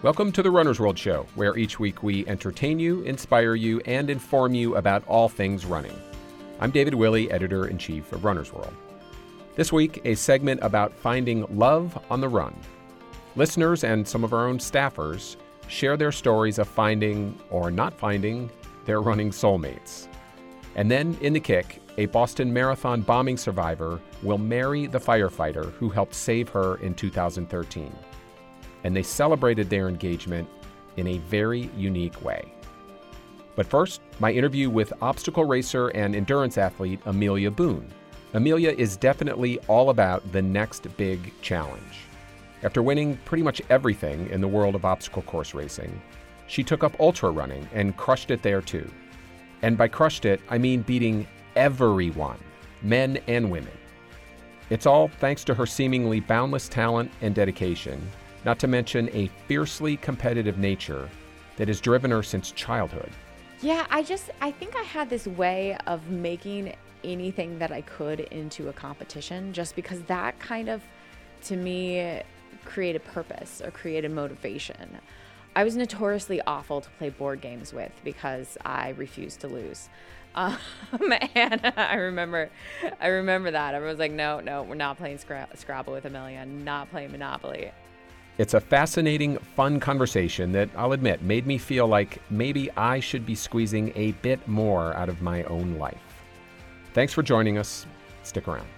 [0.00, 4.08] Welcome to the Runner's World Show, where each week we entertain you, inspire you, and
[4.08, 6.00] inform you about all things running.
[6.60, 8.72] I'm David Willey, editor in chief of Runner's World.
[9.56, 12.54] This week, a segment about finding love on the run.
[13.34, 15.34] Listeners and some of our own staffers
[15.66, 18.48] share their stories of finding or not finding
[18.84, 20.06] their running soulmates.
[20.76, 25.88] And then, in the kick, a Boston Marathon bombing survivor will marry the firefighter who
[25.88, 27.92] helped save her in 2013
[28.84, 30.48] and they celebrated their engagement
[30.96, 32.52] in a very unique way.
[33.56, 37.88] But first, my interview with obstacle racer and endurance athlete Amelia Boone.
[38.34, 42.06] Amelia is definitely all about the next big challenge.
[42.62, 46.00] After winning pretty much everything in the world of obstacle course racing,
[46.46, 48.88] she took up ultra running and crushed it there too.
[49.62, 51.26] And by crushed it, I mean beating
[51.56, 52.38] everyone,
[52.82, 53.72] men and women.
[54.70, 58.00] It's all thanks to her seemingly boundless talent and dedication
[58.44, 61.08] not to mention a fiercely competitive nature
[61.56, 63.10] that has driven her since childhood.
[63.60, 68.20] Yeah, I just, I think I had this way of making anything that I could
[68.20, 70.82] into a competition just because that kind of,
[71.44, 72.22] to me,
[72.64, 74.98] created purpose or created motivation.
[75.56, 79.88] I was notoriously awful to play board games with because I refused to lose.
[80.34, 80.58] Um,
[81.34, 82.50] and I remember,
[83.00, 83.74] I remember that.
[83.74, 87.72] I was like, no, no, we're not playing Scrabble with Amelia, not playing Monopoly.
[88.38, 93.26] It's a fascinating, fun conversation that I'll admit made me feel like maybe I should
[93.26, 96.22] be squeezing a bit more out of my own life.
[96.94, 97.84] Thanks for joining us.
[98.22, 98.68] Stick around.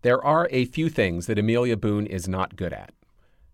[0.00, 2.92] There are a few things that Amelia Boone is not good at.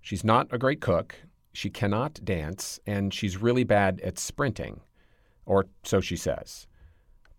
[0.01, 1.17] She's not a great cook,
[1.53, 4.81] she cannot dance, and she's really bad at sprinting.
[5.45, 6.69] Or so she says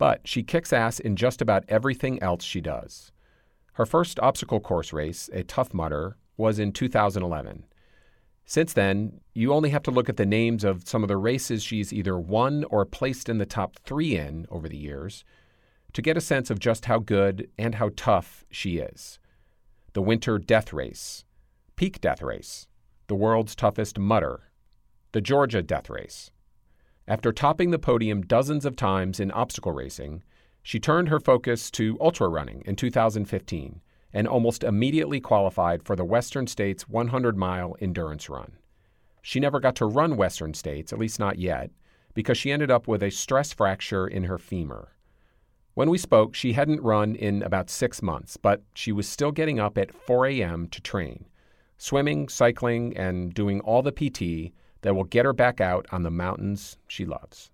[0.02, 3.12] but she kicks ass in just about everything else she does.
[3.74, 7.66] Her first obstacle course race, a Tough Mudder, was in 2011.
[8.44, 11.62] Since then, you only have to look at the names of some of the races
[11.62, 15.24] she's either won or placed in the top three in over the years
[15.94, 19.20] to get a sense of just how good and how tough she is.
[19.94, 21.26] The Winter Death Race,
[21.76, 22.66] Peak Death Race,
[23.06, 24.50] the world's toughest mudder,
[25.12, 26.32] the Georgia Death Race,
[27.08, 30.24] after topping the podium dozens of times in obstacle racing,
[30.64, 33.82] she turned her focus to ultra running in 2015
[34.14, 38.54] and almost immediately qualified for the Western States 100 mile endurance run.
[39.22, 41.72] She never got to run Western States, at least not yet,
[42.14, 44.90] because she ended up with a stress fracture in her femur.
[45.74, 49.60] When we spoke, she hadn't run in about six months, but she was still getting
[49.60, 50.68] up at 4 a.m.
[50.68, 51.26] to train,
[51.78, 56.12] swimming, cycling, and doing all the PT that will get her back out on the
[56.12, 57.52] mountains she loves.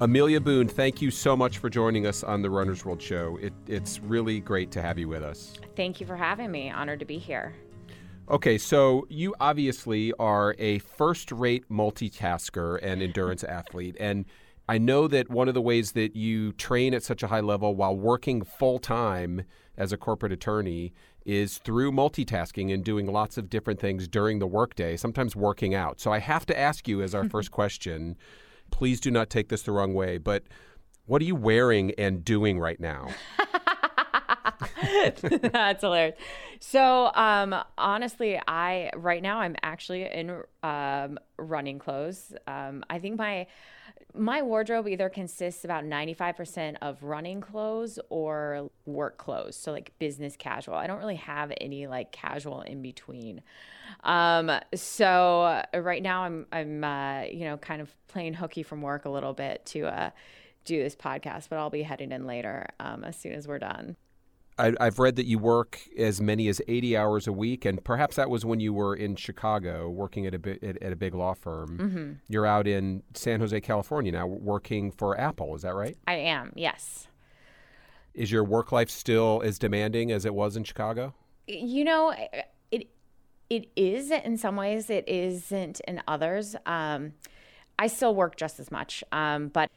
[0.00, 3.38] Amelia Boone, thank you so much for joining us on the Runner's World Show.
[3.40, 5.54] It, it's really great to have you with us.
[5.76, 6.70] Thank you for having me.
[6.70, 7.54] Honored to be here.
[8.28, 13.96] Okay, so you obviously are a first rate multitasker and endurance athlete.
[14.00, 14.24] And
[14.68, 17.74] I know that one of the ways that you train at such a high level
[17.74, 19.42] while working full time
[19.76, 20.92] as a corporate attorney
[21.24, 26.00] is through multitasking and doing lots of different things during the workday, sometimes working out.
[26.00, 28.16] So I have to ask you as our first question,
[28.70, 30.44] please do not take this the wrong way, but
[31.06, 33.08] what are you wearing and doing right now?
[35.22, 36.16] That's hilarious.
[36.60, 42.32] So, um, honestly, I right now I'm actually in um, running clothes.
[42.46, 43.46] Um, I think my
[44.14, 50.36] my wardrobe either consists about 95% of running clothes or work clothes so like business
[50.36, 50.74] casual.
[50.74, 53.42] I don't really have any like casual in between.
[54.04, 58.82] Um, so uh, right now i'm i'm uh, you know kind of playing hooky from
[58.82, 60.10] work a little bit to uh,
[60.64, 63.96] do this podcast but i'll be heading in later um, as soon as we're done
[64.62, 68.16] I, have read that you work as many as 80 hours a week, and perhaps
[68.16, 71.14] that was when you were in Chicago working at a, bi- at, at, a big
[71.14, 71.78] law firm.
[71.78, 72.12] Mm-hmm.
[72.28, 75.96] You're out in San Jose, California now working for Apple, is that right?
[76.06, 77.08] I am, yes.
[78.14, 81.14] Is your work life still as demanding as it was in Chicago?
[81.46, 82.14] You know,
[82.70, 82.88] it
[83.50, 86.56] it is in some ways, it isn't in others.
[86.64, 87.12] Um,
[87.78, 89.70] I still work just as much, um, but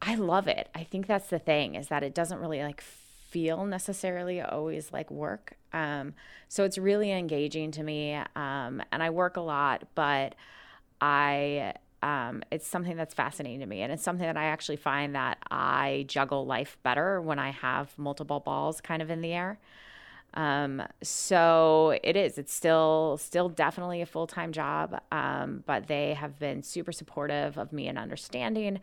[0.00, 0.68] I love it.
[0.74, 2.82] I think that's the thing is that it doesn't really like
[3.28, 5.56] feel necessarily always like work.
[5.72, 6.14] Um,
[6.48, 8.14] so it's really engaging to me.
[8.34, 10.34] Um, and I work a lot, but
[11.00, 13.82] I um, it's something that's fascinating to me.
[13.82, 17.98] And it's something that I actually find that I juggle life better when I have
[17.98, 19.58] multiple balls kind of in the air.
[20.34, 22.36] Um, so it is.
[22.38, 27.58] It's still still definitely a full time job, um, but they have been super supportive
[27.58, 28.80] of me and understanding.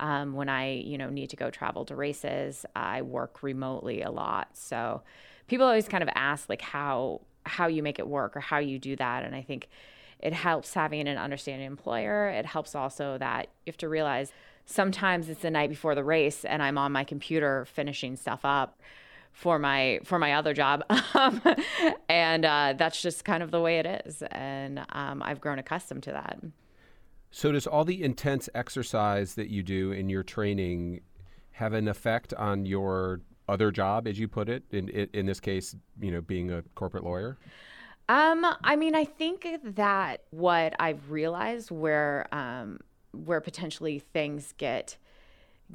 [0.00, 4.10] Um, when I you know need to go travel to races, I work remotely a
[4.10, 4.56] lot.
[4.56, 5.02] So
[5.46, 8.78] people always kind of ask like how how you make it work or how you
[8.78, 9.68] do that, and I think
[10.18, 12.28] it helps having an understanding employer.
[12.28, 14.32] It helps also that you have to realize
[14.66, 18.78] sometimes it's the night before the race and I'm on my computer finishing stuff up
[19.32, 21.40] for my for my other job um,
[22.08, 26.02] and uh, that's just kind of the way it is and um, i've grown accustomed
[26.02, 26.38] to that
[27.30, 31.00] so does all the intense exercise that you do in your training
[31.52, 35.74] have an effect on your other job as you put it in in this case
[36.00, 37.38] you know being a corporate lawyer?
[38.08, 42.80] Um, I mean, I think that what I've realized where um,
[43.12, 44.96] where potentially things get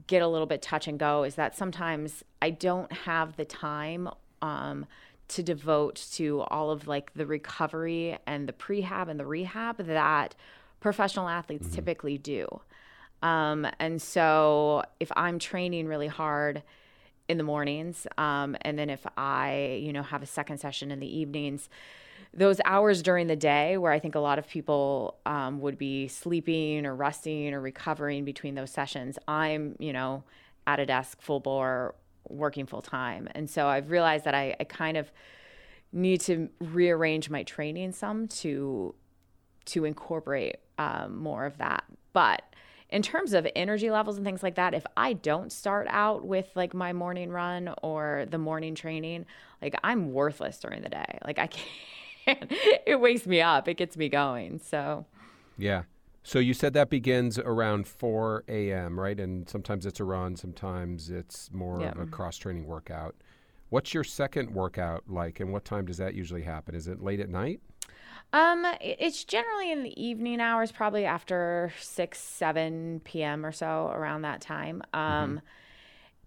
[0.07, 4.10] get a little bit touch and go is that sometimes I don't have the time
[4.42, 4.86] um,
[5.30, 10.36] to devote to all of like the recovery and the prehab and the rehab that
[10.86, 11.76] professional athletes mm-hmm.
[11.78, 12.48] typically do.
[13.24, 16.62] Um, and so if I'm training really hard
[17.28, 21.00] in the mornings, um, and then if I, you know, have a second session in
[21.00, 21.70] the evenings,
[22.36, 26.08] those hours during the day where I think a lot of people um, would be
[26.08, 30.24] sleeping or resting or recovering between those sessions, I'm, you know,
[30.68, 31.96] at a desk full bore
[32.30, 33.28] working full time.
[33.34, 35.12] And so I've realized that I, I kind of
[35.92, 38.94] need to rearrange my training some to
[39.66, 41.83] to incorporate um, more of that.
[42.13, 42.44] But
[42.89, 46.50] in terms of energy levels and things like that, if I don't start out with
[46.56, 49.25] like my morning run or the morning training,
[49.62, 51.19] like I'm worthless during the day.
[51.25, 51.66] Like I can't
[52.27, 53.68] it wakes me up.
[53.68, 54.60] It gets me going.
[54.60, 55.06] So,
[55.57, 55.83] yeah.
[56.24, 59.19] So you said that begins around 4 a.m., right?
[59.19, 63.13] And sometimes it's a run, sometimes it's more of a cross training workout.
[63.69, 66.74] What's your second workout like, and what time does that usually happen?
[66.74, 67.62] Is it late at night?
[68.33, 73.45] Um, it's generally in the evening hours, probably after 6, 7 p.m.
[73.45, 74.81] or so, around that time.
[74.94, 75.38] Um, mm-hmm.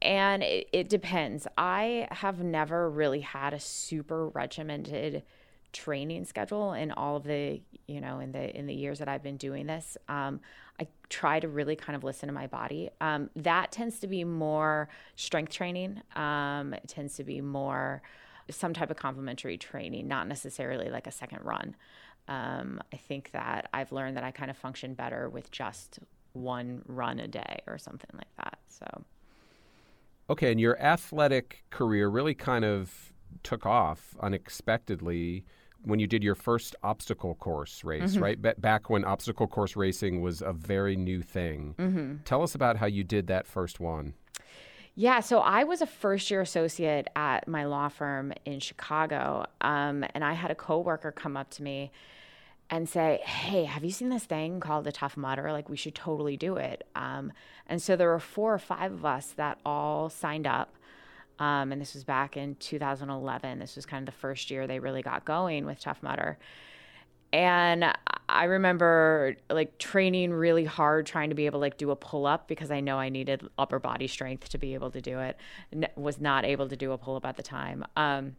[0.00, 1.46] And it, it depends.
[1.58, 5.24] I have never really had a super regimented
[5.72, 9.22] training schedule in all of the you know in the in the years that I've
[9.22, 9.96] been doing this.
[10.08, 10.40] Um,
[10.80, 12.90] I try to really kind of listen to my body.
[13.00, 16.00] Um, that tends to be more strength training.
[16.14, 18.02] Um, it tends to be more
[18.50, 21.76] some type of complementary training, not necessarily like a second run.
[22.28, 25.98] Um, I think that I've learned that I kind of function better with just
[26.32, 28.58] one run a day or something like that.
[28.68, 29.04] So.
[30.30, 33.12] Okay, and your athletic career really kind of
[33.42, 35.44] took off unexpectedly
[35.84, 38.22] when you did your first obstacle course race, mm-hmm.
[38.22, 38.42] right?
[38.42, 41.74] B- back when obstacle course racing was a very new thing.
[41.78, 42.16] Mm-hmm.
[42.24, 44.14] Tell us about how you did that first one.
[45.00, 50.04] Yeah, so I was a first year associate at my law firm in Chicago, um,
[50.12, 51.92] and I had a coworker come up to me
[52.68, 55.52] and say, "Hey, have you seen this thing called the Tough Mudder?
[55.52, 57.30] Like, we should totally do it." Um,
[57.68, 60.74] and so there were four or five of us that all signed up.
[61.38, 63.60] Um, and this was back in 2011.
[63.60, 66.38] This was kind of the first year they really got going with Tough Mudder.
[67.32, 67.92] And
[68.28, 72.26] I remember like training really hard, trying to be able to like do a pull
[72.26, 75.36] up because I know I needed upper body strength to be able to do it.
[75.72, 77.84] N- was not able to do a pull up at the time.
[77.96, 78.36] Um,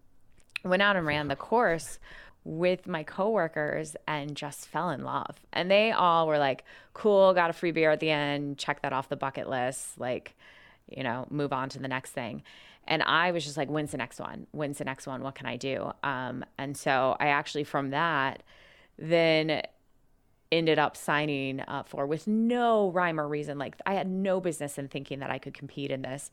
[0.63, 1.99] went out and ran the course
[2.43, 5.39] with my coworkers and just fell in love.
[5.53, 6.63] And they all were like,
[6.93, 10.35] cool, got a free beer at the end, check that off the bucket list, like,
[10.87, 12.43] you know, move on to the next thing.
[12.87, 14.47] And I was just like, when's the next one?
[14.51, 15.21] When's the next one?
[15.21, 15.91] What can I do?
[16.01, 18.41] Um, and so I actually, from that,
[18.99, 19.61] then
[20.51, 23.57] ended up signing up for with no rhyme or reason.
[23.57, 26.31] Like I had no business in thinking that I could compete in this,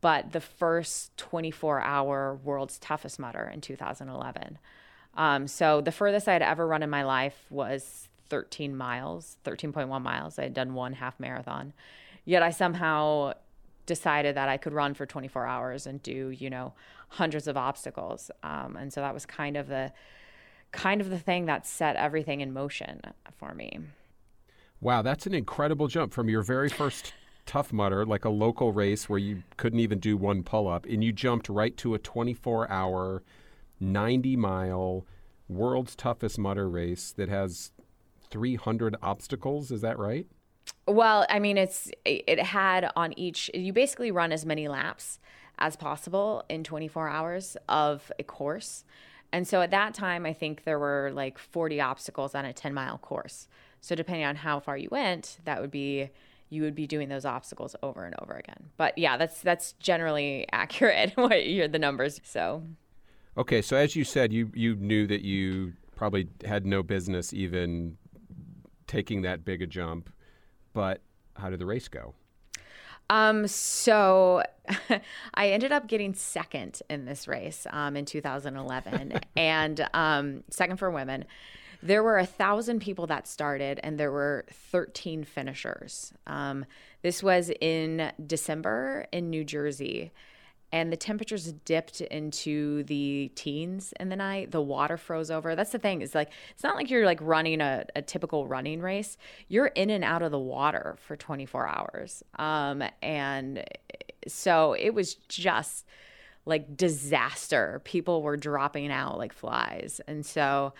[0.00, 4.58] but the first 24 hour world's toughest mudder in 2011.
[5.14, 10.02] Um, so the furthest I had ever run in my life was 13 miles, 13.1
[10.02, 10.38] miles.
[10.38, 11.72] I had done one half marathon.
[12.24, 13.34] Yet I somehow
[13.86, 16.74] decided that I could run for 24 hours and do, you know,
[17.08, 18.30] hundreds of obstacles.
[18.42, 19.92] Um, and so that was kind of the
[20.76, 23.00] kind of the thing that set everything in motion
[23.36, 23.80] for me.
[24.80, 27.14] Wow, that's an incredible jump from your very first
[27.46, 31.02] tough mudder, like a local race where you couldn't even do one pull up, and
[31.02, 33.22] you jumped right to a 24 hour,
[33.80, 35.06] 90 mile
[35.48, 37.72] world's toughest mudder race that has
[38.30, 39.70] 300 obstacles.
[39.70, 40.26] Is that right?
[40.86, 43.50] Well, I mean, it's it had on each.
[43.54, 45.20] You basically run as many laps
[45.58, 48.84] as possible in 24 hours of a course.
[49.32, 52.72] And so at that time, I think there were like 40 obstacles on a 10
[52.72, 53.48] mile course.
[53.80, 56.10] So depending on how far you went, that would be
[56.48, 58.70] you would be doing those obstacles over and over again.
[58.76, 62.20] But yeah, that's that's generally accurate what you're the numbers.
[62.24, 62.62] So
[63.38, 67.98] Okay, so as you said, you you knew that you probably had no business even
[68.86, 70.10] taking that big a jump,
[70.72, 71.02] but
[71.34, 72.14] how did the race go?
[73.10, 74.42] Um, so
[75.34, 80.90] I ended up getting second in this race um, in 2011, and um, second for
[80.90, 81.24] women.
[81.82, 86.12] There were a thousand people that started, and there were 13 finishers.
[86.26, 86.64] Um,
[87.02, 90.10] this was in December in New Jersey
[90.72, 94.50] and the temperatures dipped into the teens in the night.
[94.50, 95.54] The water froze over.
[95.54, 98.80] That's the thing is like it's not like you're like running a, a typical running
[98.80, 99.16] race.
[99.48, 102.22] You're in and out of the water for 24 hours.
[102.38, 103.64] Um, and
[104.26, 105.86] so it was just
[106.44, 107.80] like disaster.
[107.84, 110.00] People were dropping out like flies.
[110.06, 110.74] And so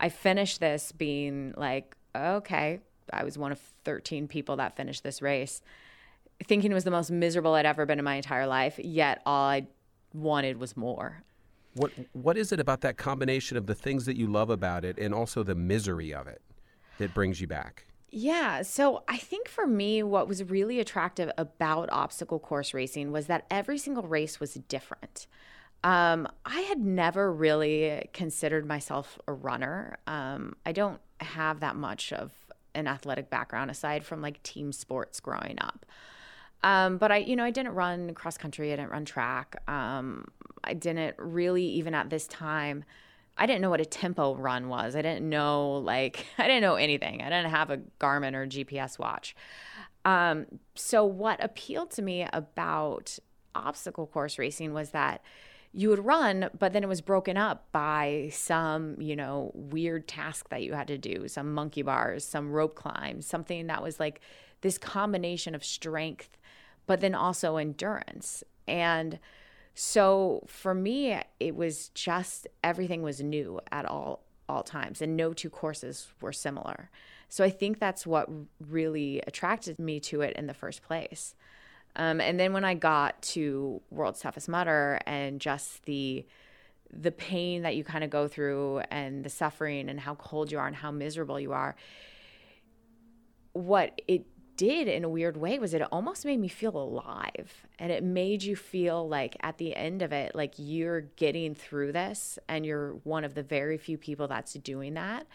[0.00, 2.80] i finished this being like okay
[3.12, 5.62] i was one of 13 people that finished this race
[6.46, 9.66] thinking was the most miserable I'd ever been in my entire life, yet all I
[10.12, 11.22] wanted was more.
[11.74, 14.98] What what is it about that combination of the things that you love about it
[14.98, 16.40] and also the misery of it
[16.98, 17.86] that brings you back?
[18.10, 23.26] Yeah, so I think for me what was really attractive about obstacle course racing was
[23.26, 25.26] that every single race was different.
[25.82, 29.98] Um, I had never really considered myself a runner.
[30.06, 32.30] Um, I don't have that much of
[32.74, 35.84] an athletic background aside from like team sports growing up.
[36.64, 38.72] Um, but I, you know, I didn't run cross country.
[38.72, 39.62] I didn't run track.
[39.68, 40.26] Um,
[40.64, 42.84] I didn't really even at this time.
[43.36, 44.96] I didn't know what a tempo run was.
[44.96, 47.20] I didn't know like I didn't know anything.
[47.20, 49.36] I didn't have a Garmin or GPS watch.
[50.06, 53.18] Um, so what appealed to me about
[53.54, 55.22] obstacle course racing was that
[55.72, 60.48] you would run, but then it was broken up by some, you know, weird task
[60.48, 64.20] that you had to do, some monkey bars, some rope climbs, something that was like
[64.60, 66.38] this combination of strength
[66.86, 68.44] but then also endurance.
[68.66, 69.18] And
[69.74, 75.32] so for me, it was just everything was new at all all times, and no
[75.32, 76.90] two courses were similar.
[77.30, 78.28] So I think that's what
[78.60, 81.34] really attracted me to it in the first place.
[81.96, 86.26] Um, and then when I got to World's Toughest Mudder and just the
[86.92, 90.58] the pain that you kind of go through and the suffering and how cold you
[90.58, 91.74] are and how miserable you are,
[93.52, 97.66] what it did in a weird way was it almost made me feel alive.
[97.78, 101.92] And it made you feel like at the end of it like you're getting through
[101.92, 105.26] this and you're one of the very few people that's doing that.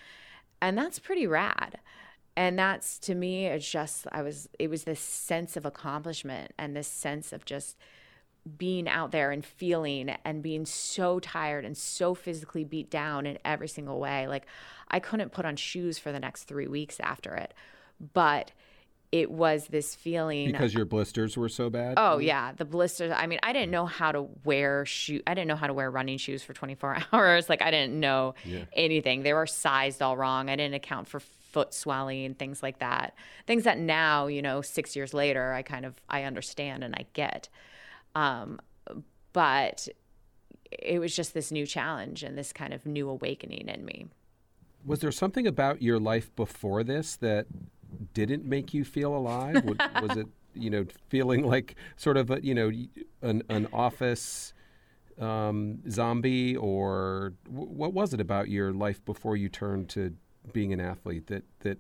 [0.62, 1.80] And that's pretty rad.
[2.36, 6.76] And that's to me it's just i was it was this sense of accomplishment and
[6.76, 7.78] this sense of just
[8.58, 13.38] being out there and feeling and being so tired and so physically beat down in
[13.44, 14.28] every single way.
[14.28, 14.46] Like
[14.88, 17.54] i couldn't put on shoes for the next 3 weeks after it.
[18.14, 18.54] But
[19.12, 21.96] it was this feeling because your blisters were so bad.
[21.98, 23.12] Oh yeah, the blisters.
[23.16, 25.22] I mean, I didn't know how to wear shoe.
[25.26, 27.50] I didn't know how to wear running shoes for 24 hours.
[27.50, 28.66] Like I didn't know yeah.
[28.74, 29.24] anything.
[29.24, 30.50] They were sized all wrong.
[30.50, 33.16] I didn't account for foot swelling and things like that.
[33.48, 37.06] Things that now, you know, six years later, I kind of I understand and I
[37.14, 37.50] get.
[38.14, 38.60] Um,
[39.34, 39.88] but
[40.72, 44.08] it was just this new challenge and this kind of new awakening in me.
[44.86, 47.48] Was there something about your life before this that
[48.14, 49.64] didn't make you feel alive?
[50.02, 52.72] was it you know feeling like sort of a, you know
[53.22, 54.54] an an office
[55.20, 60.16] um, zombie, or w- what was it about your life before you turned to
[60.54, 61.80] being an athlete that that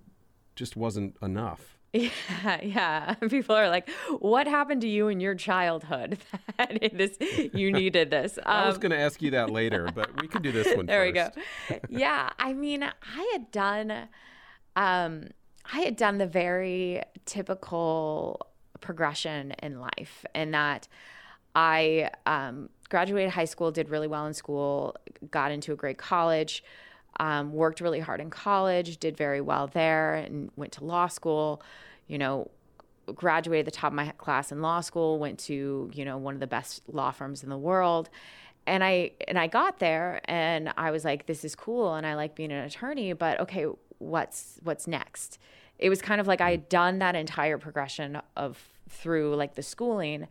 [0.56, 1.76] just wasn't enough?
[1.92, 3.14] Yeah, yeah.
[3.30, 3.90] People are like,
[4.20, 6.20] "What happened to you in your childhood
[6.60, 7.18] that this
[7.52, 10.28] you needed this?" Um, I was um, going to ask you that later, but we
[10.28, 10.86] can do this one.
[10.86, 11.36] there first.
[11.36, 11.80] we go.
[11.90, 14.08] Yeah, I mean, I had done.
[14.76, 15.30] Um,
[15.72, 18.48] I had done the very typical
[18.82, 20.88] progression in life, and that
[21.56, 24.96] I um, graduated high school, did really well in school,
[25.30, 26.64] got into a great college,
[27.20, 31.62] um, worked really hard in college, did very well there, and went to law school.
[32.08, 32.50] You know,
[33.14, 36.40] graduated the top of my class in law school, went to you know one of
[36.40, 38.10] the best law firms in the world.
[38.66, 42.16] And I and I got there and I was like, this is cool and I
[42.16, 43.66] like being an attorney, but okay,
[43.98, 45.40] what's what's next?
[45.80, 49.64] It was kind of like I had done that entire progression of through like the
[49.64, 50.28] schooling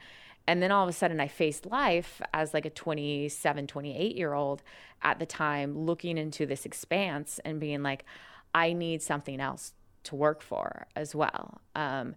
[0.48, 4.32] and then all of a sudden I faced life as like a 27, 28 year
[4.32, 4.62] old
[5.02, 8.06] at the time looking into this expanse and being like
[8.54, 9.74] I need something else
[10.04, 11.60] to work for as well.
[11.76, 12.14] Um,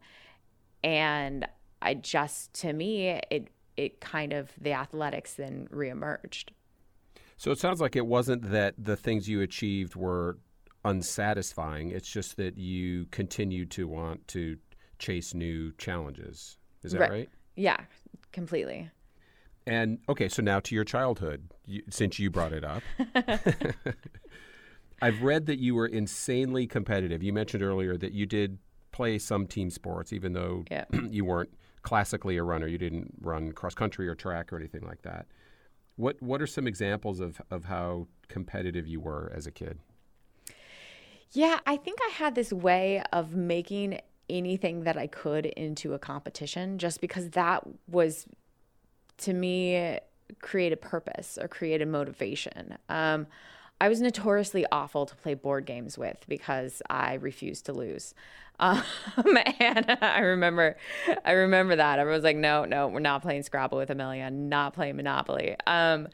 [0.82, 1.46] and
[1.82, 6.50] I just to me it it kind of the athletics then reemerged.
[7.36, 10.38] So it sounds like it wasn't that the things you achieved were
[10.86, 11.92] unsatisfying.
[11.92, 14.58] It's just that you continue to want to
[15.00, 16.58] chase new challenges.
[16.84, 17.12] Is that right?
[17.12, 17.30] right?
[17.56, 17.78] Yeah,
[18.32, 18.90] completely.
[19.68, 22.82] And okay, so now to your childhood, you, since you brought it up.
[25.02, 27.24] I've read that you were insanely competitive.
[27.24, 28.60] You mentioned earlier that you did
[28.92, 30.86] play some team sports, even though Yeah.
[31.10, 32.68] you weren't classically a runner.
[32.68, 35.26] You didn't run cross country or track or anything like that.
[35.96, 39.80] What What are some examples of, of how competitive you were as a kid?
[41.34, 46.00] Yeah, I think I had this way of making anything that I could into a
[46.00, 48.26] competition just because that was
[49.20, 50.00] to me
[50.42, 52.78] created purpose or created motivation.
[52.90, 53.28] Um,
[53.80, 58.14] I was notoriously awful to play board games with because I refused to lose.
[58.62, 58.84] Um,
[59.60, 60.78] and I remember,
[61.26, 64.30] I remember that everyone was like, "No, no, we're not playing Scrabble with Amelia.
[64.30, 66.10] Not playing Monopoly." Um,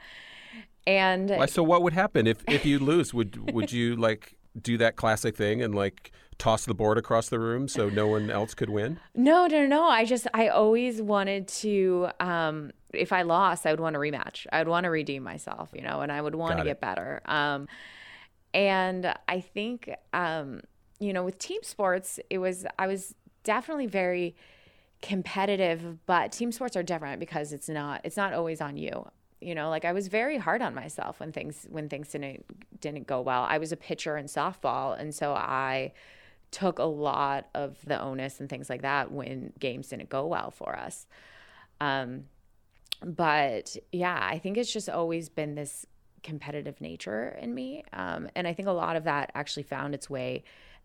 [0.86, 3.14] and so what would happen if, if you lose?
[3.14, 7.40] Would would you like do that classic thing and like toss the board across the
[7.40, 9.00] room so no one else could win?
[9.16, 9.86] No, no, no.
[9.88, 14.46] I just I always wanted to um if I lost, I would want to rematch.
[14.52, 16.72] I would want to redeem myself, you know, and I would want Got to it.
[16.74, 17.22] get better.
[17.26, 17.68] Um
[18.54, 20.62] and I think um
[21.00, 24.36] you know, with team sports, it was I was definitely very
[25.02, 29.08] competitive, but team sports are different because it's not it's not always on you.
[29.40, 32.46] You know, like I was very hard on myself when things when things didn't
[32.82, 33.44] didn't go well.
[33.44, 35.94] I was a pitcher in softball, and so I
[36.52, 40.50] took a lot of the onus and things like that when games didn't go well
[40.50, 41.06] for us.
[41.82, 42.26] Um,
[43.04, 45.86] but yeah, I think it's just always been this
[46.24, 47.84] competitive nature in me.
[47.94, 50.44] Um, and I think a lot of that actually found its way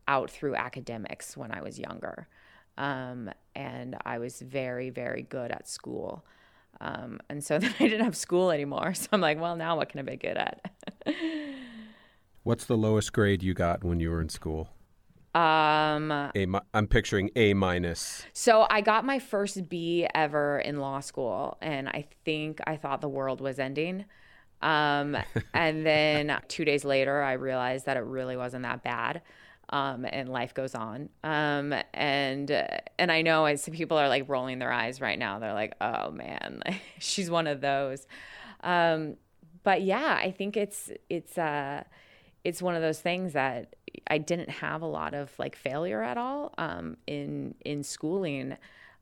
[0.08, 2.28] out through academics when I was younger.
[2.76, 6.24] Um, and I was very, very good at school.
[6.82, 8.94] Um, and so then I didn't have school anymore.
[8.94, 10.70] So I'm like, well, now what can I be good at?
[12.42, 14.68] What's the lowest grade you got when you were in school?
[15.34, 18.26] um, A mi- I'm picturing A minus.
[18.32, 23.00] So I got my first B ever in law school, and I think I thought
[23.00, 24.04] the world was ending.
[24.60, 25.16] Um,
[25.54, 29.22] and then two days later, I realized that it really wasn't that bad.
[29.72, 31.08] Um, and life goes on.
[31.24, 32.50] Um, and
[32.98, 35.38] and I know as people are like rolling their eyes right now.
[35.38, 36.62] They're like, "Oh man,
[36.98, 38.06] she's one of those."
[38.62, 39.16] Um,
[39.62, 41.84] but yeah, I think it's it's uh,
[42.44, 43.76] it's one of those things that
[44.08, 48.56] I didn't have a lot of like failure at all um, in in schooling,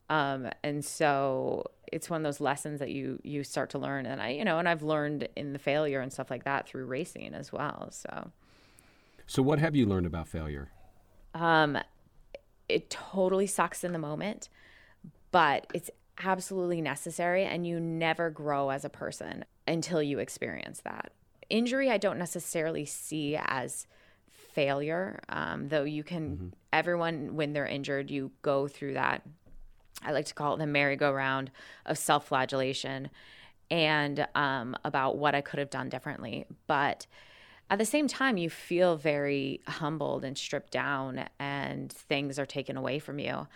[0.09, 4.20] um, and so it's one of those lessons that you you start to learn, and
[4.20, 7.35] I you know, and I've learned in the failure and stuff like that through racing
[7.35, 7.88] as well.
[7.90, 8.30] So
[9.30, 10.72] So what have you learned about failure?
[11.34, 11.78] um,
[12.68, 14.48] it totally sucks in the moment,
[15.30, 15.88] but it's
[16.18, 21.12] absolutely necessary, and you never grow as a person until you experience that.
[21.48, 23.86] Injury, I don't necessarily see as
[24.28, 29.22] failure, um, though you can, everyone, when they're injured, you go through that.
[30.02, 31.52] I like to call it the merry-go-round
[31.86, 33.10] of self flagellation
[33.70, 36.46] and um, about what I could have done differently.
[36.66, 37.06] But
[37.70, 42.76] at the same time, you feel very humbled and stripped down, and things are taken
[42.76, 43.46] away from you.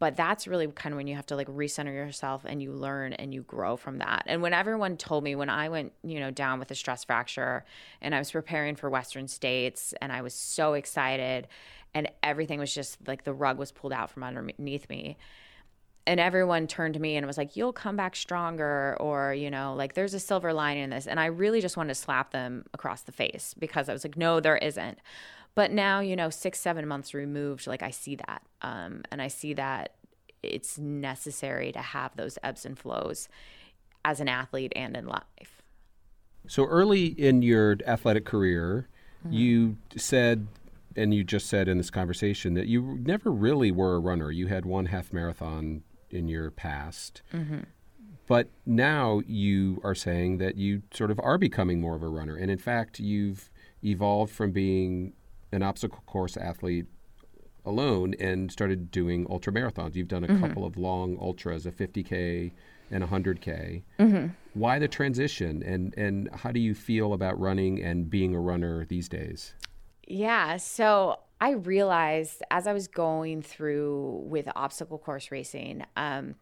[0.00, 3.12] But that's really kind of when you have to like recenter yourself and you learn
[3.12, 4.24] and you grow from that.
[4.26, 7.64] And when everyone told me when I went, you know, down with a stress fracture
[8.00, 11.46] and I was preparing for Western States and I was so excited
[11.94, 15.16] and everything was just like the rug was pulled out from underneath me
[16.06, 19.74] and everyone turned to me and was like you'll come back stronger or you know
[19.74, 22.64] like there's a silver lining in this and i really just wanted to slap them
[22.74, 24.98] across the face because i was like no there isn't
[25.54, 29.28] but now you know six seven months removed like i see that um, and i
[29.28, 29.94] see that
[30.42, 33.28] it's necessary to have those ebbs and flows
[34.04, 35.62] as an athlete and in life
[36.46, 38.88] So early in your athletic career,
[39.26, 39.36] Mm-hmm.
[39.36, 40.48] you said,
[40.94, 44.30] and you just said in this conversation that you never really were a runner.
[44.30, 45.82] You had one half marathon
[46.14, 47.22] in your past.
[47.32, 47.60] Mm-hmm.
[48.26, 52.36] But now you are saying that you sort of are becoming more of a runner.
[52.36, 53.50] And in fact, you've
[53.82, 55.12] evolved from being
[55.52, 56.86] an obstacle course athlete
[57.66, 59.94] alone and started doing ultra marathons.
[59.94, 62.52] You've done a couple of long ultras, a 50K
[62.90, 63.82] and a 100K.
[64.54, 65.62] Why the transition?
[65.62, 69.54] And, and how do you feel about running and being a runner these days?
[70.06, 70.56] Yeah.
[70.58, 76.36] So I realized as I was going through with obstacle course racing, um,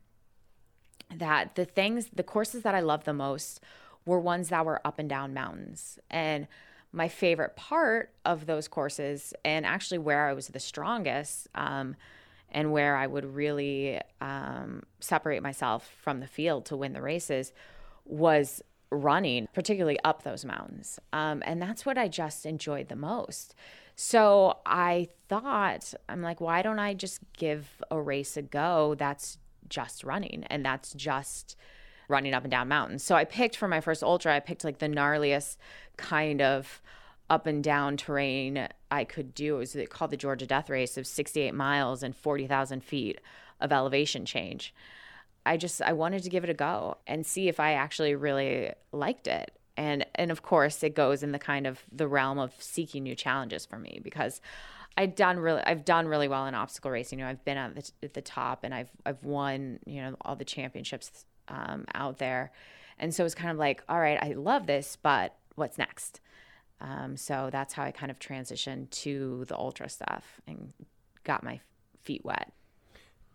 [1.14, 3.60] that the things, the courses that I loved the most
[4.04, 5.98] were ones that were up and down mountains.
[6.10, 6.46] And
[6.92, 11.96] my favorite part of those courses, and actually where I was the strongest, um,
[12.50, 17.52] and where I would really um, separate myself from the field to win the races,
[18.04, 20.98] was running, particularly up those mountains.
[21.14, 23.54] Um, and that's what I just enjoyed the most.
[23.94, 29.38] So I thought, I'm like, why don't I just give a race a go that's
[29.68, 31.56] just running and that's just
[32.08, 33.02] running up and down mountains.
[33.02, 35.56] So I picked for my first ultra, I picked like the gnarliest
[35.96, 36.82] kind of
[37.30, 39.56] up and down terrain I could do.
[39.56, 43.20] It was called the Georgia Death Race of 68 miles and 40,000 feet
[43.60, 44.74] of elevation change.
[45.44, 48.72] I just I wanted to give it a go and see if I actually really
[48.92, 49.56] liked it.
[49.76, 53.14] And and of course it goes in the kind of the realm of seeking new
[53.14, 54.40] challenges for me because
[54.96, 57.18] I've done really I've done really well in obstacle racing.
[57.18, 60.16] You know, I've been at the, at the top and I've I've won, you know,
[60.22, 62.52] all the championships um, out there.
[62.98, 66.20] And so it's kind of like, all right, I love this, but what's next?
[66.80, 70.72] Um, so that's how I kind of transitioned to the ultra stuff and
[71.24, 71.60] got my
[72.02, 72.52] feet wet.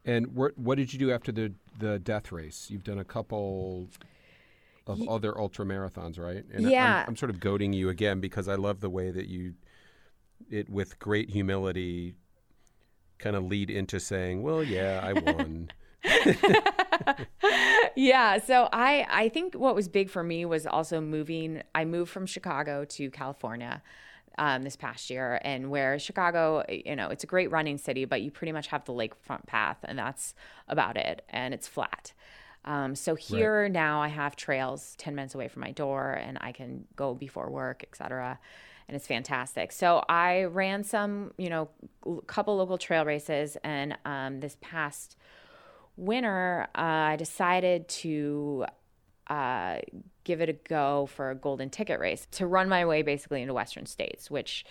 [0.06, 2.68] And what what did you do after the the death race?
[2.70, 3.88] You've done a couple
[4.88, 6.44] of y- other ultra marathons, right?
[6.54, 7.02] And yeah.
[7.02, 9.54] I'm, I'm sort of goading you again because I love the way that you
[10.50, 12.16] it with great humility
[13.20, 15.70] kind of lead into saying, "Well, yeah, I won."
[17.96, 21.64] yeah, so I I think what was big for me was also moving.
[21.74, 23.82] I moved from Chicago to California.
[24.40, 28.22] Um, this past year, and where Chicago, you know, it's a great running city, but
[28.22, 30.36] you pretty much have the lakefront path, and that's
[30.68, 32.14] about it, and it's flat.
[32.68, 33.72] Um, so here right.
[33.72, 37.50] now, I have trails ten minutes away from my door, and I can go before
[37.50, 38.38] work, etc
[38.88, 39.72] and it's fantastic.
[39.72, 41.70] So I ran some, you know,
[42.06, 45.18] a couple local trail races, and um, this past
[45.98, 48.66] winter, uh, I decided to
[49.28, 49.80] uh,
[50.24, 53.54] give it a go for a golden ticket race to run my way basically into
[53.54, 54.66] Western states, which,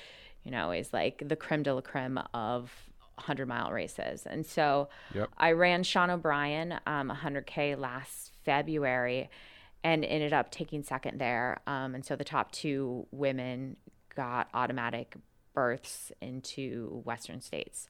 [0.45, 2.73] you know, is like the creme de la creme of
[3.17, 4.27] 100 mile races.
[4.27, 5.31] And so yep.
[5.37, 9.29] I ran Sean O'Brien um, 100K last February
[9.83, 11.61] and ended up taking second there.
[11.67, 13.77] Um, and so the top two women
[14.15, 15.17] got automatic
[15.55, 17.89] berths into Western states.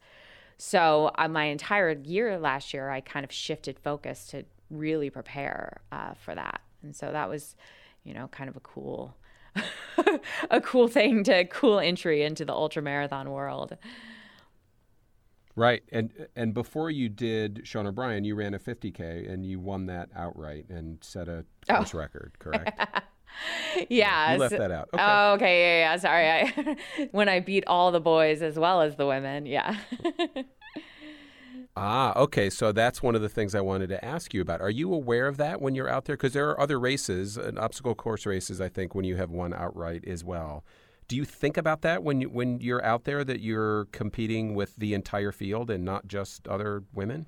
[0.58, 5.80] So uh, my entire year last year, I kind of shifted focus to really prepare
[5.92, 7.56] uh, for that, and so that was,
[8.04, 9.14] you know, kind of a cool,
[10.50, 13.76] a cool thing to cool entry into the ultra marathon world.
[15.56, 19.86] Right, and and before you did Sean O'Brien, you ran a 50k and you won
[19.86, 21.98] that outright and set a course oh.
[21.98, 22.78] record, correct?
[23.88, 24.34] yeah.
[24.34, 24.88] You left that out.
[24.92, 25.02] Okay.
[25.02, 25.60] Oh, okay.
[25.60, 25.96] Yeah, yeah.
[25.96, 26.28] Sorry.
[26.28, 29.46] I, when I beat all the boys as well as the women.
[29.46, 29.76] Yeah.
[31.76, 32.50] ah, okay.
[32.50, 34.60] So that's one of the things I wanted to ask you about.
[34.60, 36.16] Are you aware of that when you're out there?
[36.16, 39.52] Because there are other races, and obstacle course races, I think, when you have one
[39.54, 40.64] outright as well.
[41.08, 44.74] Do you think about that when you, when you're out there that you're competing with
[44.76, 47.26] the entire field and not just other women?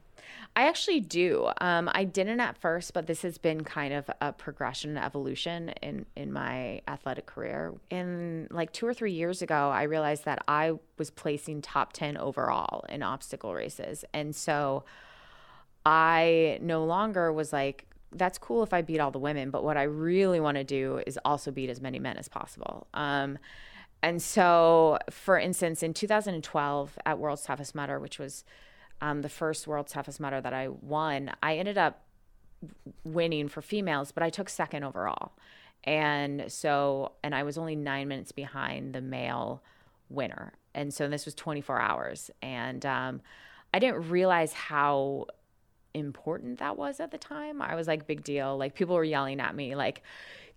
[0.57, 1.51] I actually do.
[1.61, 6.07] Um, I didn't at first, but this has been kind of a progression evolution in,
[6.17, 7.75] in my athletic career.
[7.91, 12.17] In like two or three years ago, I realized that I was placing top 10
[12.17, 14.05] overall in obstacle races.
[14.13, 14.85] And so
[15.87, 19.77] I no longer was like, that's cool if I beat all the women, but what
[19.77, 22.87] I really want to do is also beat as many men as possible.
[22.95, 23.39] Um,
[24.03, 28.45] and so, for instance, in 2012 at World's Toughest Mudder, which was
[29.01, 32.03] um, the first World's Toughest Mudder that I won, I ended up
[33.05, 35.33] winning for females, but I took second overall.
[35.85, 39.63] And so, and I was only nine minutes behind the male
[40.09, 40.53] winner.
[40.75, 42.31] And so this was 24 hours.
[42.43, 43.21] And um,
[43.73, 45.27] I didn't realize how
[45.95, 47.63] important that was at the time.
[47.63, 48.57] I was like, big deal.
[48.57, 50.03] Like, people were yelling at me, like,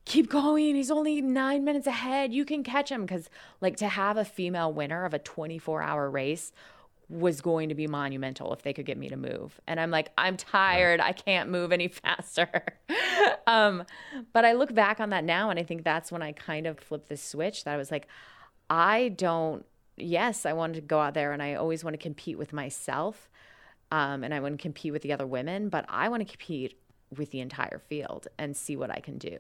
[0.05, 0.75] keep going.
[0.75, 2.33] He's only nine minutes ahead.
[2.33, 3.01] You can catch him.
[3.01, 6.51] Because, like, to have a female winner of a 24 hour race
[7.11, 9.59] was going to be monumental if they could get me to move.
[9.67, 11.01] And I'm like, I'm tired.
[11.01, 12.63] I can't move any faster.
[13.45, 13.83] um,
[14.31, 16.79] but I look back on that now and I think that's when I kind of
[16.79, 18.07] flipped the switch that I was like,
[18.69, 19.65] I don't,
[19.97, 23.29] yes, I wanted to go out there and I always want to compete with myself.
[23.91, 26.79] Um, and I want to compete with the other women, but I want to compete
[27.13, 29.37] with the entire field and see what I can do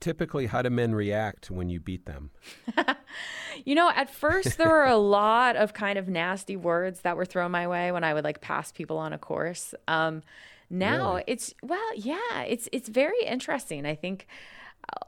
[0.00, 2.30] typically how do men react when you beat them?
[3.64, 7.24] you know, at first there were a lot of kind of nasty words that were
[7.24, 9.74] thrown my way when I would like pass people on a course.
[9.88, 10.22] Um,
[10.70, 11.24] now really?
[11.26, 13.86] it's well, yeah, it's it's very interesting.
[13.86, 14.26] I think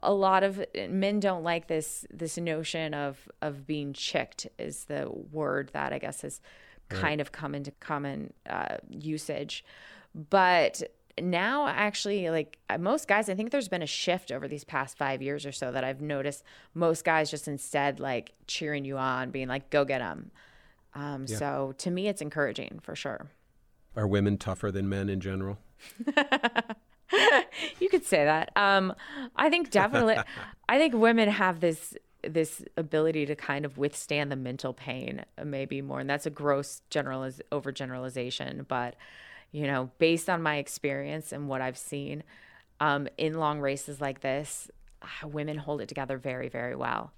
[0.03, 5.11] a lot of men don't like this this notion of of being chicked is the
[5.33, 6.41] word that I guess has
[6.91, 7.01] right.
[7.01, 9.65] kind of come into common uh, usage,
[10.15, 10.83] but
[11.21, 14.99] now actually like uh, most guys i think there's been a shift over these past
[14.99, 19.31] five years or so that i've noticed most guys just instead like cheering you on
[19.31, 20.31] being like go get them
[20.95, 21.37] um, yeah.
[21.37, 23.27] so to me it's encouraging for sure.
[23.95, 25.59] Are women tougher than men in general?
[27.79, 28.51] You could say that.
[28.57, 28.93] Um,
[29.37, 30.17] i think definitely
[30.69, 35.45] i think women have this this ability to kind of withstand the mental pain uh,
[35.45, 38.97] maybe more and that's a gross generaliz- overgeneralization but
[39.53, 42.23] you know, based on my experience and what I've seen,
[42.81, 44.71] um, in long races like this,
[45.03, 47.13] uh, women hold it together very, very well.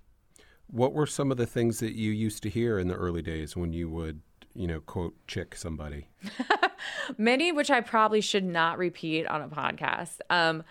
[0.71, 3.57] What were some of the things that you used to hear in the early days
[3.57, 4.21] when you would,
[4.55, 6.09] you know, quote, chick somebody?
[7.19, 10.19] Many, which I probably should not repeat on a podcast.
[10.29, 10.63] Um,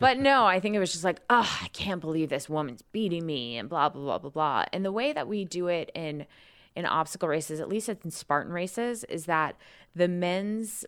[0.00, 3.26] but no, I think it was just like, oh, I can't believe this woman's beating
[3.26, 4.64] me and blah, blah, blah, blah, blah.
[4.72, 6.26] And the way that we do it in
[6.76, 9.56] in obstacle races, at least in Spartan races, is that
[9.94, 10.84] the men's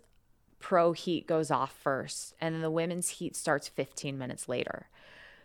[0.59, 4.89] pro heat goes off first and then the women's heat starts 15 minutes later.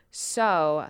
[0.10, 0.88] So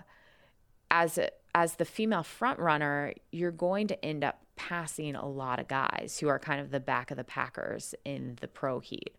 [0.90, 1.20] as
[1.54, 6.18] as the female front runner, you're going to end up passing a lot of guys
[6.20, 9.16] who are kind of the back of the packers in the pro heat.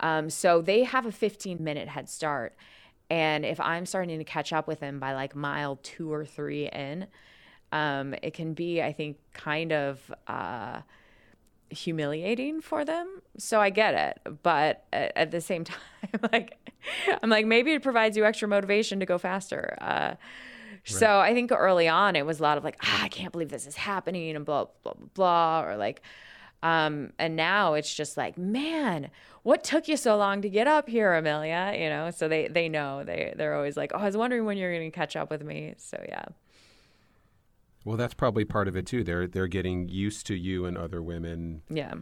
[0.00, 2.56] Um, so they have a 15 minute head start.
[3.08, 6.68] And if I'm starting to catch up with them by like mile two or three
[6.68, 7.06] in,
[7.72, 10.80] um, it can be, I think, kind of uh,
[11.70, 13.22] humiliating for them.
[13.38, 15.78] So I get it, but at, at, the same time,
[16.32, 16.56] like
[17.22, 19.76] I'm like maybe it provides you extra motivation to go faster.
[19.80, 20.14] Uh,
[20.88, 20.98] Right.
[20.98, 23.50] So I think early on it was a lot of like, ah, I can't believe
[23.50, 26.00] this is happening and blah blah blah blah, or like,
[26.62, 29.10] um, and now it's just like, man,
[29.42, 31.74] what took you so long to get up here, Amelia?
[31.78, 34.56] You know, so they they know they they're always like, oh, I was wondering when
[34.56, 35.74] you're going to catch up with me.
[35.76, 36.24] So yeah.
[37.90, 39.02] Well, that's probably part of it too.
[39.02, 41.62] They're they're getting used to you and other women.
[41.68, 41.94] Yeah.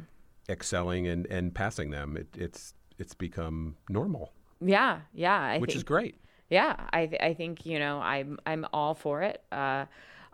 [0.46, 2.14] Excelling and and passing them.
[2.14, 4.35] It, it's it's become normal.
[4.61, 5.40] Yeah, yeah.
[5.40, 6.20] I which think, is great.
[6.51, 9.42] Yeah, I th- I think you know I'm I'm all for it.
[9.51, 9.87] Uh,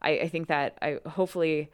[0.02, 1.70] I I think that I hopefully.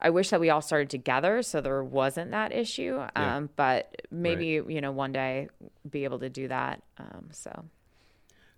[0.00, 3.00] I wish that we all started together so there wasn't that issue.
[3.00, 3.40] Um, yeah.
[3.56, 4.70] But maybe, right.
[4.70, 5.48] you know, one day
[5.90, 6.84] be able to do that.
[6.98, 7.64] Um, so.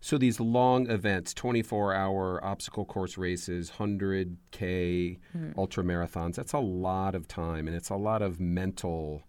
[0.02, 5.50] So these long events, 24-hour obstacle course races, 100k mm-hmm.
[5.58, 9.24] ultra marathons, that's a lot of time and it's a lot of mental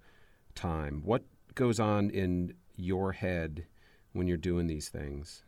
[0.55, 1.01] time.
[1.03, 1.23] What
[1.55, 3.65] goes on in your head
[4.13, 5.43] when you're doing these things?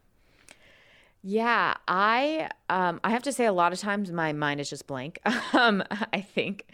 [1.25, 4.87] Yeah, I um I have to say a lot of times my mind is just
[4.87, 5.19] blank.
[5.53, 5.81] um
[6.11, 6.69] I think.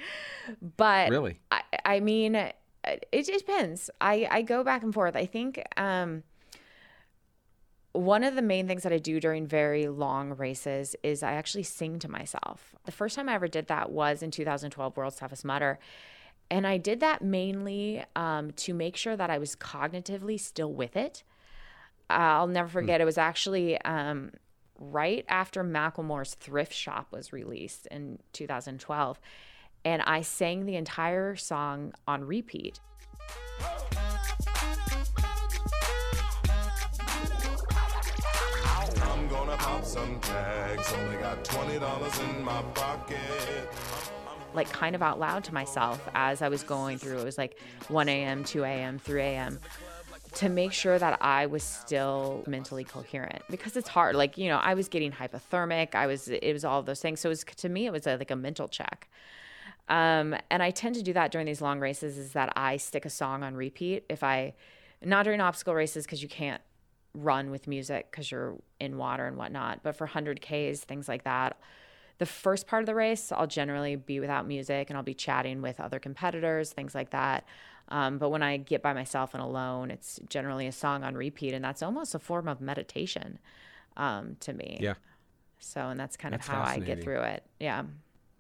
[0.76, 1.40] But Really?
[1.52, 3.92] I I mean it, it depends.
[4.02, 5.16] I I go back and forth.
[5.16, 6.24] I think um
[7.94, 11.64] one of the main things that I do during very long races is I actually
[11.64, 12.76] sing to myself.
[12.86, 15.80] The first time I ever did that was in 2012 World's Toughest Mudder.
[16.52, 20.96] And I did that mainly um, to make sure that I was cognitively still with
[20.96, 21.24] it.
[22.10, 22.74] I'll never hmm.
[22.74, 23.04] forget, mm.
[23.04, 24.32] it was actually um,
[24.80, 29.20] right after Macklemore's Thrift Shop was released in 2012.
[29.86, 32.80] And I sang the entire song on repeat.
[39.90, 40.94] Some tags.
[40.94, 43.18] Only got $20 in my pocket.
[44.54, 47.18] Like, kind of out loud to myself as I was going through.
[47.18, 49.60] It was like 1 a.m., 2 a.m., 3 a.m.
[50.36, 54.16] to make sure that I was still mentally coherent because it's hard.
[54.16, 55.96] Like, you know, I was getting hypothermic.
[55.96, 57.20] I was, it was all those things.
[57.20, 59.10] So, it was, to me, it was a, like a mental check.
[59.88, 63.06] Um, and I tend to do that during these long races is that I stick
[63.06, 64.06] a song on repeat.
[64.08, 64.54] If I,
[65.04, 66.62] not during obstacle races, because you can't
[67.14, 69.82] run with music because you're in water and whatnot.
[69.84, 71.60] But for 100Ks, things like that,
[72.20, 75.62] the first part of the race, I'll generally be without music and I'll be chatting
[75.62, 77.46] with other competitors, things like that.
[77.88, 81.54] Um, but when I get by myself and alone, it's generally a song on repeat,
[81.54, 83.40] and that's almost a form of meditation
[83.98, 84.78] um, to me.
[84.80, 84.94] Yeah.
[85.58, 87.44] So, and that's kind that's of how I get through it.
[87.60, 87.84] Yeah.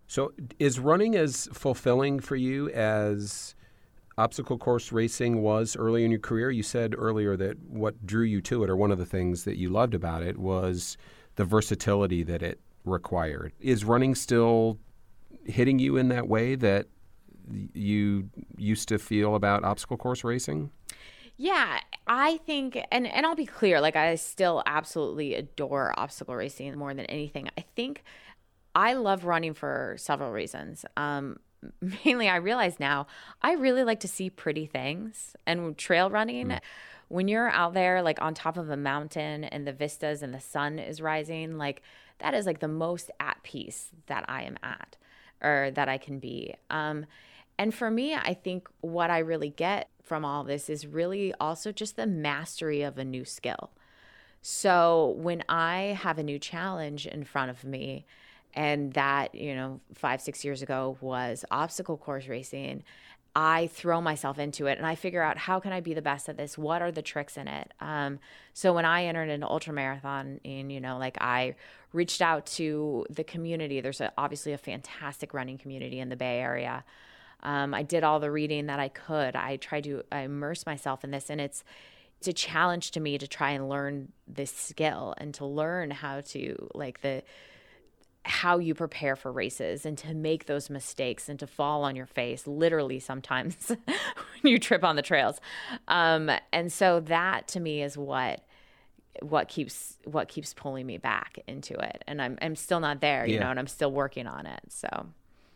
[0.07, 3.55] So, is running as fulfilling for you as
[4.19, 6.51] obstacle course racing was early in your career.
[6.51, 9.57] You said earlier that what drew you to it, or one of the things that
[9.57, 10.97] you loved about it, was
[11.35, 13.53] the versatility that it required.
[13.59, 14.77] Is running still
[15.45, 16.87] hitting you in that way that
[17.73, 20.69] you used to feel about obstacle course racing?
[21.37, 26.77] Yeah, I think, and, and I'll be clear, like, I still absolutely adore obstacle racing
[26.77, 27.49] more than anything.
[27.57, 28.03] I think
[28.75, 30.85] I love running for several reasons.
[30.97, 31.37] Um,
[32.05, 33.07] mainly I realize now
[33.41, 36.49] I really like to see pretty things and trail running.
[36.49, 36.59] Mm.
[37.07, 40.39] When you're out there like on top of a mountain and the vistas and the
[40.39, 41.81] sun is rising, like
[42.19, 44.97] that is like the most at peace that I am at
[45.41, 46.55] or that I can be.
[46.69, 47.05] Um,
[47.57, 51.71] and for me, I think what I really get from all this is really also
[51.71, 53.71] just the mastery of a new skill.
[54.41, 58.05] So when I have a new challenge in front of me,
[58.53, 62.83] and that you know five six years ago was obstacle course racing.
[63.35, 66.29] I throw myself into it and i figure out how can i be the best
[66.29, 66.57] at this?
[66.57, 67.71] What are the tricks in it?
[67.79, 68.19] Um,
[68.53, 71.55] so when i entered into ultra marathon and you know like i
[71.93, 73.81] reached out to the community.
[73.81, 76.83] There's a, obviously a fantastic running community in the bay area.
[77.41, 79.35] Um, i did all the reading that i could.
[79.35, 81.63] I tried to immerse myself in this and it's
[82.19, 86.19] it's a challenge to me to try and learn this skill and to learn how
[86.19, 87.23] to like the
[88.25, 92.05] how you prepare for races and to make those mistakes and to fall on your
[92.05, 93.55] face literally sometimes
[93.85, 95.39] when you trip on the trails
[95.87, 98.41] um, and so that to me is what
[99.21, 103.25] what keeps what keeps pulling me back into it and i'm, I'm still not there
[103.25, 103.39] you Yeah.
[103.39, 105.07] know and i'm still working on it so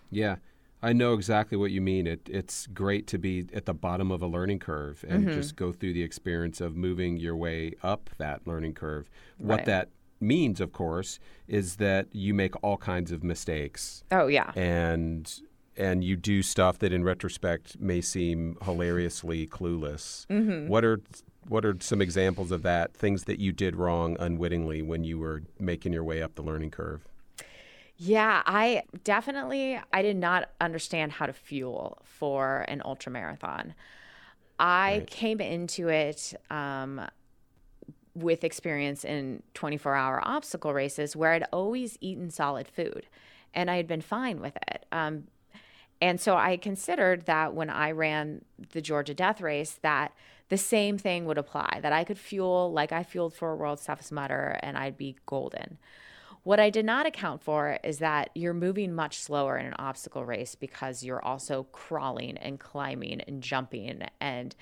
[0.09, 0.37] Yeah,
[0.81, 2.07] I know exactly what you mean.
[2.07, 5.29] It, it's great to be at the bottom of a learning curve and Mm-hmm.
[5.31, 9.09] just go through the experience of moving your way up that learning curve.
[9.41, 9.65] What Right.
[9.65, 9.89] that
[10.23, 15.41] means, of course, is that you make all kinds of mistakes oh yeah and
[15.75, 20.25] and you do stuff that in retrospect may seem hilariously clueless.
[20.27, 20.67] Mm-hmm.
[20.67, 21.01] What are
[21.47, 22.93] what are some examples of that?
[22.93, 26.69] Things that you did wrong unwittingly when you were making your way up the learning
[26.71, 27.07] curve?
[27.97, 33.73] Yeah, I definitely I did not understand how to fuel for an ultra marathon.
[34.59, 35.07] I Right.
[35.07, 37.01] came into it um,
[38.15, 43.07] with experience in 24 hour obstacle races where I'd always eaten solid food
[43.53, 44.85] and I had been fine with it.
[44.91, 45.25] Um,
[46.01, 50.13] and so I considered that when I ran the Georgia Death Race, that
[50.49, 53.85] the same thing would apply, that I could fuel like I fueled for a World's
[53.85, 55.77] Toughest Mudder and I'd be golden.
[56.43, 60.25] What I did not account for is that you're moving much slower in an obstacle
[60.25, 64.53] race because you're also crawling and climbing and jumping, and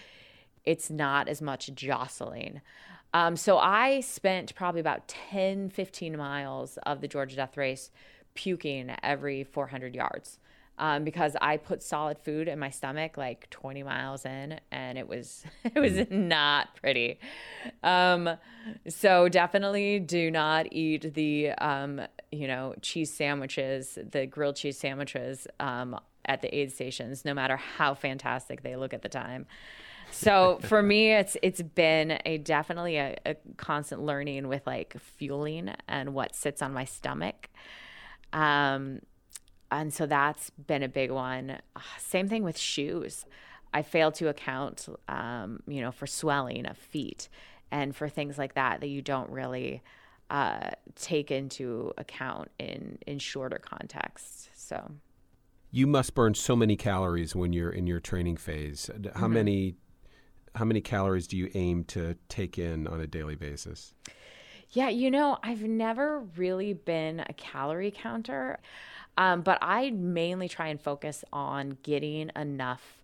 [0.64, 2.62] it's not as much jostling.
[3.14, 7.92] Um, so I spent probably about 10, 15 miles of the Georgia Death Race
[8.34, 10.40] puking every 400 yards
[10.82, 15.08] um, because I put solid food in my stomach like 20 miles in, and it
[15.08, 17.20] was it was not pretty.
[17.84, 18.30] Um,
[18.88, 25.48] so definitely do not eat the um, you know cheese sandwiches, the grilled cheese sandwiches
[25.60, 29.46] um, at the aid stations, no matter how fantastic they look at the time.
[30.12, 35.74] So for me, it's it's been a definitely a, a constant learning with like fueling
[35.88, 37.50] and what sits on my stomach.
[38.34, 39.00] Um,
[39.72, 41.60] and so that's been a big one.
[41.98, 43.26] Same thing with shoes.
[43.74, 47.30] I fail to account, um, you know, for swelling of feet
[47.72, 49.82] and for things like that that you don't really
[50.30, 54.50] uh, take into account in in shorter contexts.
[54.54, 54.92] So
[55.70, 58.90] You must burn so many calories when you're in your training phase.
[59.16, 59.34] How Mm-hmm.
[59.34, 59.76] many
[60.56, 63.94] how many calories do you aim to take in on a daily basis?
[64.72, 68.60] Yeah, you know, I've never really been a calorie counter,
[69.18, 73.02] um, but I mainly try and focus on getting enough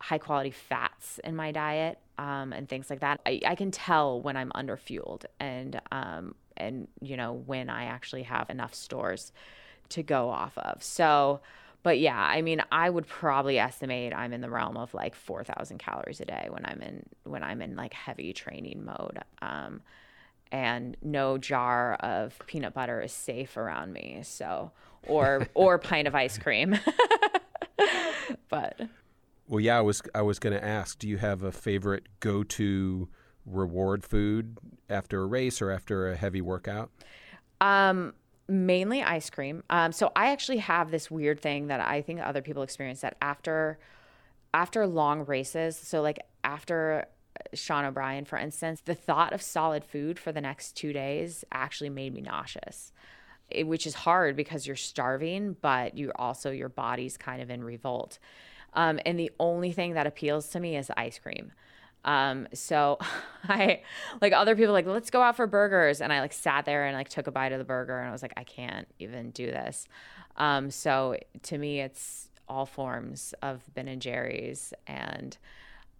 [0.00, 3.20] high quality fats in my diet um, and things like that.
[3.26, 7.84] I, I can tell when I'm under fueled and um, and you know when I
[7.84, 9.32] actually have enough stores
[9.90, 10.82] to go off of.
[10.82, 11.40] So,
[11.86, 15.78] but yeah, I mean, I would probably estimate I'm in the realm of like 4,000
[15.78, 19.20] calories a day when I'm in when I'm in like heavy training mode.
[19.40, 19.82] Um,
[20.50, 24.18] and no jar of peanut butter is safe around me.
[24.24, 24.72] So,
[25.06, 26.76] or or pint of ice cream.
[28.48, 28.80] but
[29.46, 33.08] Well, yeah, I was I was going to ask, do you have a favorite go-to
[33.44, 34.58] reward food
[34.90, 36.90] after a race or after a heavy workout?
[37.60, 38.14] Um,
[38.48, 39.62] mainly ice cream.
[39.70, 43.16] Um, so I actually have this weird thing that I think other people experience that
[43.20, 43.78] after
[44.54, 47.06] after long races, so like after
[47.52, 51.90] Sean O'Brien, for instance, the thought of solid food for the next two days actually
[51.90, 52.92] made me nauseous.
[53.50, 57.62] It, which is hard because you're starving, but you also your body's kind of in
[57.62, 58.18] revolt.
[58.72, 61.52] Um, and the only thing that appeals to me is ice cream.
[62.06, 62.98] Um, so
[63.48, 63.82] I
[64.22, 66.00] like other people like, let's go out for burgers.
[66.00, 68.12] And I like sat there and like took a bite of the burger and I
[68.12, 69.86] was like, I can't even do this.
[70.36, 75.36] Um, so to me, it's all forms of Ben and Jerry's and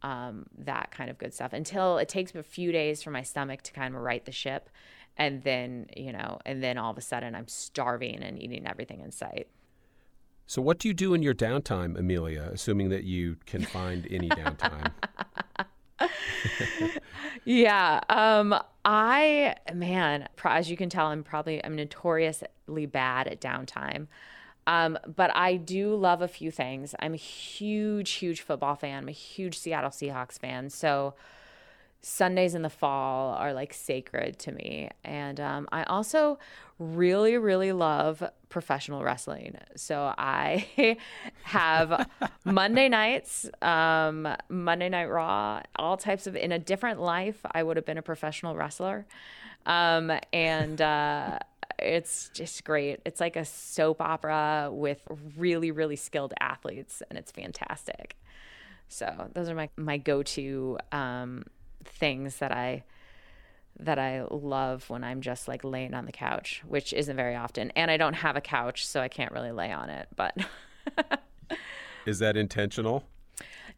[0.03, 3.63] um, that kind of good stuff until it takes a few days for my stomach
[3.63, 4.71] to kind of right the ship.
[5.17, 9.01] And then, you know, and then all of a sudden I'm starving and eating everything
[9.01, 9.49] in sight.
[10.49, 14.29] So, what do you do in your downtime, Amelia, assuming that you can find any
[14.29, 14.93] downtime?
[17.45, 18.01] Yeah.
[18.09, 18.55] Um,
[18.85, 24.07] I man, as you can tell, I'm probably I'm notoriously bad at downtime.
[24.67, 26.95] Um, but I do love a few things.
[26.99, 28.99] I'm a huge, huge football fan.
[28.99, 30.71] I'm a huge Seattle Seahawks fan.
[30.71, 31.15] So
[32.03, 34.91] Sundays in the fall are like sacred to me.
[35.05, 36.39] And um, I also
[36.79, 39.57] really, really love professional wrestling.
[39.77, 40.99] So I
[41.43, 42.09] have
[42.45, 47.77] Monday nights, um, Monday Night Raw, all types of, in a different life, I would
[47.77, 49.07] have been a professional wrestler.
[49.65, 51.39] Um, and uh,
[51.79, 53.01] it's just great.
[53.05, 55.03] It's like a soap opera with
[55.37, 58.17] really, really skilled athletes, and it's fantastic.
[58.89, 61.45] So those are my, my go to um,
[61.87, 62.85] things that I
[63.79, 67.71] that I love when I'm just like laying on the couch, which isn't very often.
[67.77, 70.09] And I don't have a couch, so I can't really lay on it.
[70.17, 70.35] But
[72.07, 73.05] is that intentional?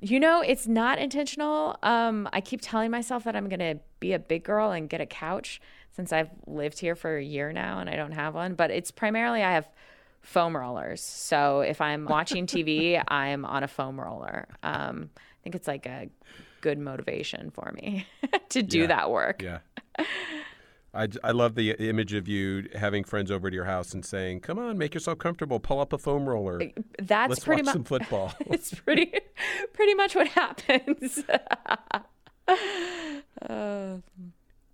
[0.00, 1.76] You know, it's not intentional.
[1.82, 5.00] Um, I keep telling myself that I'm going to be a big girl and get
[5.00, 5.60] a couch
[5.96, 8.54] since I've lived here for a year now and I don't have one.
[8.54, 9.68] But it's primarily I have
[10.22, 11.02] foam rollers.
[11.02, 14.46] So if I'm watching TV, I'm on a foam roller.
[14.62, 16.08] Um, I think it's like a
[16.60, 18.06] good motivation for me
[18.50, 18.86] to do Yeah.
[18.86, 19.42] that work.
[19.42, 19.58] Yeah.
[20.94, 24.04] I, I love the uh, image of you having friends over to your house and
[24.04, 25.60] saying, "Come on, make yourself comfortable.
[25.60, 26.60] Pull up a foam roller.
[26.98, 29.12] That's Let's pretty much some football." it's pretty
[29.74, 31.22] pretty much what happens.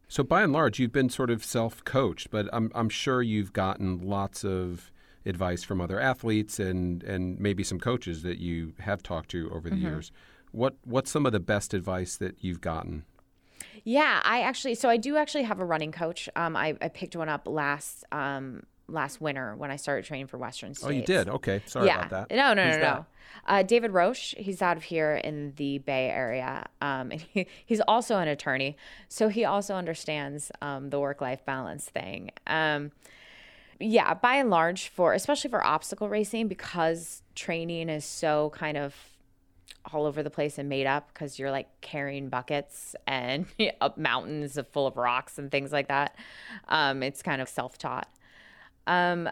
[0.09, 4.07] so by and large, you've been sort of self-coached, but I'm I'm sure you've gotten
[4.07, 4.93] lots of
[5.27, 9.69] advice from other athletes and and maybe some coaches that you have talked to over
[9.69, 9.87] the mm-hmm.
[9.87, 10.13] years.
[10.55, 13.05] What what's some of the best advice that you've gotten?
[13.83, 16.29] Yeah, I actually so I do actually have a running coach.
[16.37, 20.39] Um, I, I picked one up last um last winter when I started training for
[20.39, 20.87] Western States.
[20.87, 21.29] Oh, you did.
[21.29, 22.07] Okay, sorry yeah.
[22.07, 22.37] about that.
[22.37, 23.07] No, no, Who's no, no.
[23.47, 24.35] Uh, David Roche.
[24.39, 26.67] He's out of here in the Bay Area.
[26.81, 28.77] Um, and he, he's also an attorney,
[29.09, 32.31] so he also understands um, the work life balance thing.
[32.47, 32.93] Um,
[33.81, 38.95] yeah, by and large, for especially for obstacle racing, because training is so kind of
[39.93, 43.47] all over the place and made up because you're like carrying buckets and
[43.81, 46.17] up mountains full of rocks and things like that.
[46.69, 48.09] Um, it's kind of self taught.
[48.87, 49.29] Um,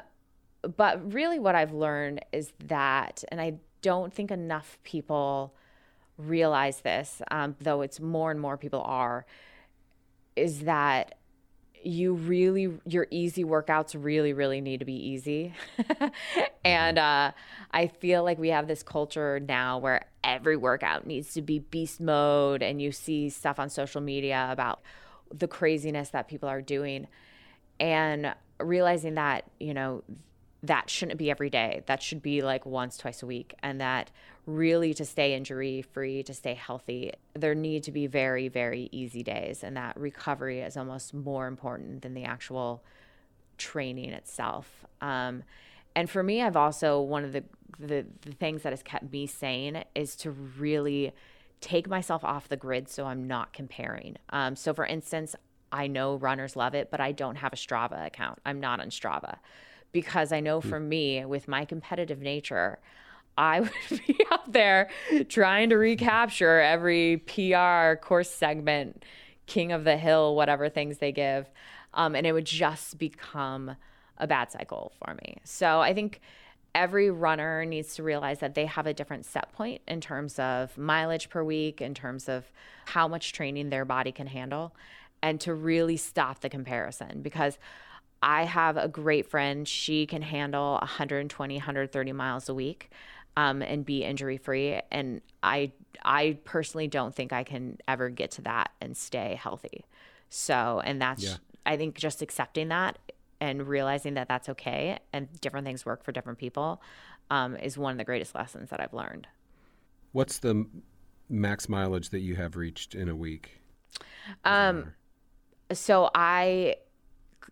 [0.77, 5.55] but really, what I've learned is that, and I don't think enough people
[6.17, 9.27] realize this, um, though it's more and more people are,
[10.37, 11.17] is that
[11.85, 15.55] you really your easy workouts really really need to be easy.
[16.65, 17.33] And uh,
[17.73, 22.01] i feel like we have this culture now where every workout needs to be beast
[22.01, 24.81] mode and you see stuff on social media about
[25.33, 27.09] the craziness that people are doing.
[27.81, 30.05] And realizing that you know
[30.63, 31.83] that shouldn't be every day.
[31.87, 33.55] That should be like once twice a week.
[33.63, 34.11] And that
[34.47, 39.23] really to stay injury free to stay healthy there need to be very very easy
[39.23, 42.83] days and that recovery is almost more important than the actual
[43.57, 44.85] training itself.
[45.01, 45.45] Um,
[45.95, 47.45] and for me i've also one of the,
[47.79, 51.13] the the things that has kept me sane is to really
[51.61, 54.17] take myself off the grid so i'm not comparing.
[54.31, 55.37] Um, so for instance
[55.71, 58.41] i know runners love it but i don't have a strava account.
[58.45, 59.37] I'm not on strava.
[59.93, 62.79] Because I know for me, with my competitive nature,
[63.37, 63.61] I
[63.91, 64.91] would be out there
[65.29, 69.05] trying to recapture every PR course segment,
[69.47, 71.51] king of the hill, whatever things they give.
[71.95, 73.77] Um, and it would just become
[74.19, 75.37] a bad cycle for me.
[75.45, 76.21] So I think
[76.75, 80.77] every runner needs to realize that they have a different set point in terms of
[80.79, 82.51] mileage per week, in terms of
[82.87, 84.75] how much training their body can handle,
[85.23, 87.59] and to really stop the comparison because
[88.23, 89.67] I have a great friend.
[89.67, 92.91] She can handle 120, 130 miles a week
[93.37, 94.81] um, and be injury free.
[94.91, 95.73] And I,
[96.05, 99.85] I personally don't think I can ever get to that and stay healthy.
[100.29, 101.37] So, and that's, Yeah.
[101.65, 102.99] I think just accepting that
[103.41, 106.83] and realizing that that's okay and different things work for different people
[107.31, 109.27] um, is one of the greatest lessons that I've learned.
[110.13, 110.67] What's the
[111.29, 113.61] max mileage that you have reached in a week?
[114.45, 114.93] Um,
[115.73, 116.77] so I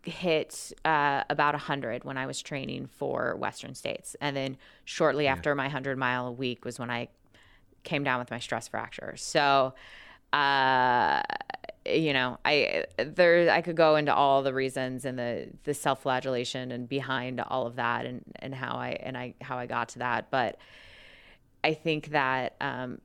[0.03, 4.15] hit uh, about 100 when I was training for Western States.
[4.21, 7.09] And then shortly after my 100 mile a week was when I
[7.83, 9.15] came down with my stress fracture.
[9.17, 9.73] So,
[10.33, 11.21] uh,
[11.85, 16.71] you know, I there I could go into all the reasons and the the self-flagellation
[16.71, 19.99] and behind all of that and and how I and I how I got to
[19.99, 20.57] that, but
[21.63, 23.01] I think that um,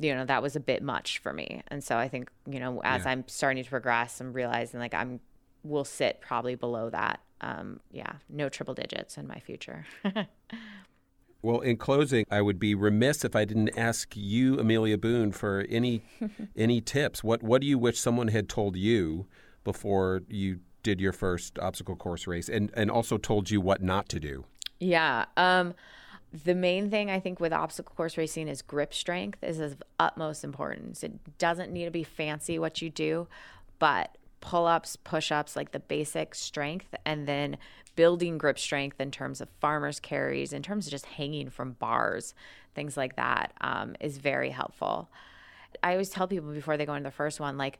[0.00, 2.80] you know that was a bit much for me and so i think you know
[2.82, 3.10] as Yeah.
[3.10, 5.20] i'm starting to progress i'm realizing like i'm
[5.62, 9.86] will sit probably below that um yeah no triple digits in my future
[11.44, 15.66] Well, in closing, I would be remiss if I didn't ask you, Amelia Boone, for
[15.68, 16.04] any
[16.56, 17.24] any tips.
[17.24, 19.26] What what do you wish someone had told you
[19.64, 24.08] before you did your first obstacle course race, and and also told you what not
[24.10, 24.44] to do?
[24.82, 25.74] yeah um
[26.44, 30.42] the main thing i think with obstacle course racing is grip strength is of utmost
[30.44, 33.28] importance it doesn't need to be fancy what you do
[33.78, 37.56] but pull-ups push-ups like the basic strength and then
[37.96, 42.34] building grip strength in terms of farmers carries in terms of just hanging from bars
[42.74, 45.08] things like that um, is very helpful
[45.82, 47.78] i always tell people before they go into the first one like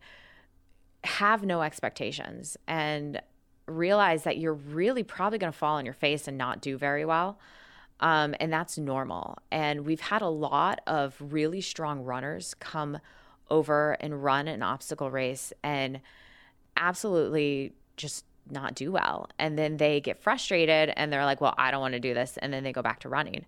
[1.05, 3.21] have no expectations and
[3.67, 7.05] realize that you're really probably going to fall on your face and not do very
[7.05, 7.39] well
[8.03, 9.39] um, and that's normal.
[9.53, 12.99] And we've had a lot of really strong runners come
[13.49, 16.01] over and run an obstacle race and
[16.77, 19.29] absolutely just not do well.
[19.39, 22.37] And then they get frustrated and they're like, well, I don't want to do this.
[22.39, 23.47] And then they go back to running.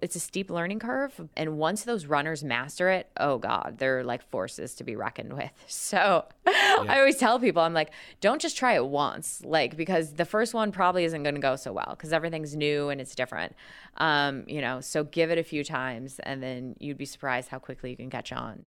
[0.00, 1.28] It's a steep learning curve.
[1.36, 5.50] And once those runners master it, oh God, they're like forces to be reckoned with.
[5.66, 6.84] So yeah.
[6.88, 7.90] I always tell people, I'm like,
[8.20, 11.56] don't just try it once, like, because the first one probably isn't going to go
[11.56, 13.56] so well because everything's new and it's different.
[13.96, 17.58] Um, you know, so give it a few times and then you'd be surprised how
[17.58, 18.64] quickly you can catch on.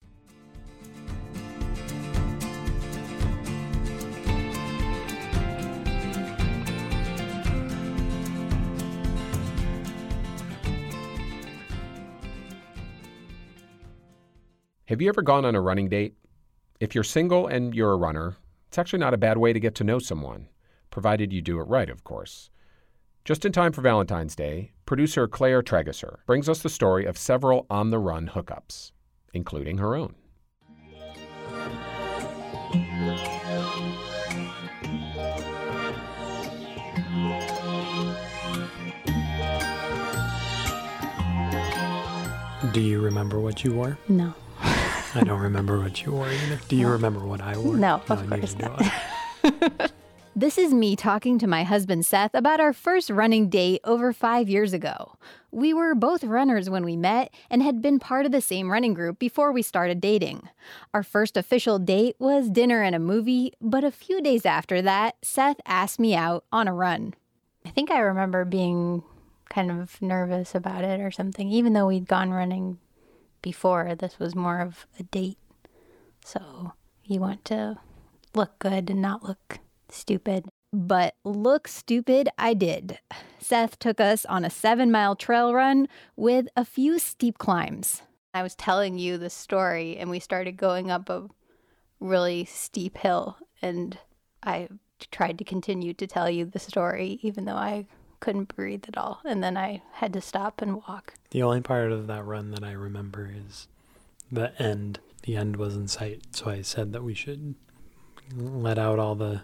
[14.94, 16.14] Have you ever gone on a running date?
[16.78, 18.36] If you're single and you're a runner,
[18.68, 20.46] it's actually not a bad way to get to know someone,
[20.92, 22.48] provided you do it right, of course.
[23.24, 27.66] Just in time for Valentine's Day, producer Claire Trageser brings us the story of several
[27.68, 28.92] on the run hookups,
[29.32, 30.14] including her own.
[42.72, 43.98] Do you remember what you wore?
[44.08, 44.32] No.
[45.16, 46.60] I don't remember what you wore either.
[46.68, 47.76] Do you remember what I wore?
[47.76, 49.92] No, of no, course not.
[50.36, 54.48] this is me talking to my husband Seth about our first running date over five
[54.48, 55.16] years ago.
[55.52, 58.92] We were both runners when we met and had been part of the same running
[58.92, 60.48] group before we started dating.
[60.92, 65.14] Our first official date was dinner and a movie, but a few days after that,
[65.22, 67.14] Seth asked me out on a run.
[67.64, 69.04] I think I remember being
[69.48, 72.78] kind of nervous about it or something, even though we'd gone running
[73.44, 73.94] before.
[73.94, 75.38] This was more of a date.
[76.24, 76.72] So
[77.04, 77.78] you want to
[78.34, 80.46] look good and not look stupid.
[80.72, 82.98] But look stupid, I did.
[83.38, 85.86] Seth took us on a seven mile trail run
[86.16, 88.02] with a few steep climbs.
[88.32, 91.28] I was telling you the story, and we started going up a
[92.00, 93.96] really steep hill, and
[94.42, 94.68] I
[95.12, 97.86] tried to continue to tell you the story, even though I
[98.20, 99.20] couldn't breathe at all.
[99.24, 101.14] And then I had to stop and walk.
[101.30, 103.68] The only part of that run that I remember is
[104.30, 105.00] the end.
[105.22, 106.22] The end was in sight.
[106.32, 107.54] So I said that we should
[108.34, 109.42] let out all the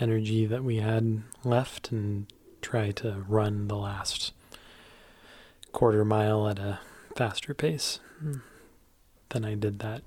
[0.00, 2.26] energy that we had left and
[2.60, 4.32] try to run the last
[5.72, 6.80] quarter mile at a
[7.16, 8.00] faster pace.
[9.30, 10.02] Then I did that.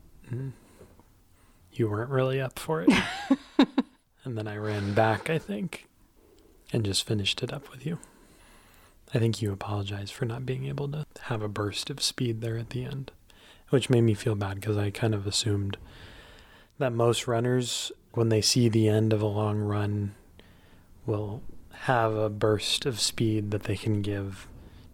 [1.73, 2.89] You weren't really up for it.
[4.23, 5.87] and then I ran back, I think,
[6.71, 7.99] and just finished it up with you.
[9.13, 12.57] I think you apologized for not being able to have a burst of speed there
[12.57, 13.11] at the end,
[13.69, 15.77] which made me feel bad because I kind of assumed
[16.77, 20.13] that most runners, when they see the end of a long run,
[21.05, 21.41] will
[21.71, 24.47] have a burst of speed that they can give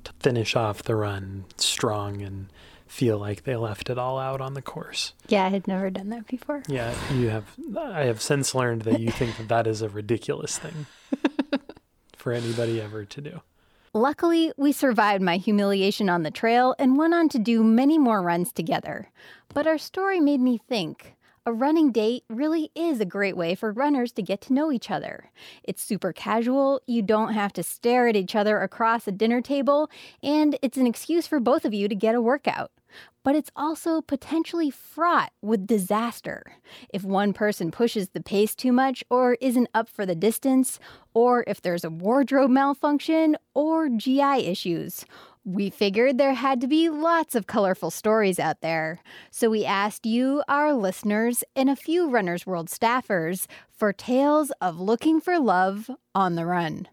[0.06, 2.48] to finish off the run strong and
[2.88, 5.14] feel like they left it all out on the course.
[5.28, 6.64] Yeah, I had never done that before.
[6.68, 7.46] Yeah, you have.
[7.78, 10.86] I have since learned that you think that that is a ridiculous thing
[12.26, 13.40] for anybody ever to do.
[13.94, 18.24] Luckily, we survived my humiliation on the trail and went on to do many more
[18.24, 19.12] runs together.
[19.54, 21.16] But our story made me think
[21.46, 24.90] a running date really is a great way for runners to get to know each
[24.90, 25.30] other.
[25.64, 29.92] It's super casual, you don't have to stare at each other across a dinner table,
[30.24, 32.72] and it's an excuse for both of you to get a workout
[33.26, 36.44] but it's also potentially fraught with disaster.
[36.94, 40.80] If one person pushes the pace too much or isn't up for the distance,
[41.16, 45.06] or if there's a wardrobe malfunction or GI issues.
[45.44, 49.00] We figured there had to be lots of colorful stories out there.
[49.32, 54.80] So we asked you, our listeners, and a few Runner's World staffers for tales of
[54.80, 56.88] looking for love on the run.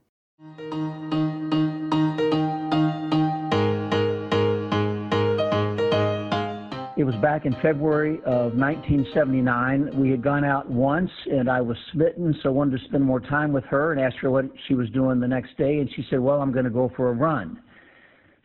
[7.03, 9.91] It was back in February of 1979.
[10.01, 13.19] We had gone out once, and I was smitten, so I wanted to spend more
[13.19, 15.81] time with her and asked her what she was doing the next day.
[15.81, 17.61] And she said, Well, I'm going to go for a run.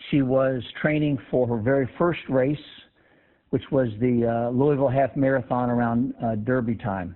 [0.10, 2.58] She was training for her very first race,
[3.52, 7.16] which was the uh, Louisville Half Marathon around uh, Derby time.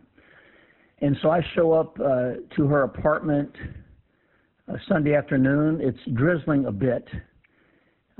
[0.99, 3.49] And so I show up uh, to her apartment
[4.67, 5.79] uh, Sunday afternoon.
[5.81, 7.07] It's drizzling a bit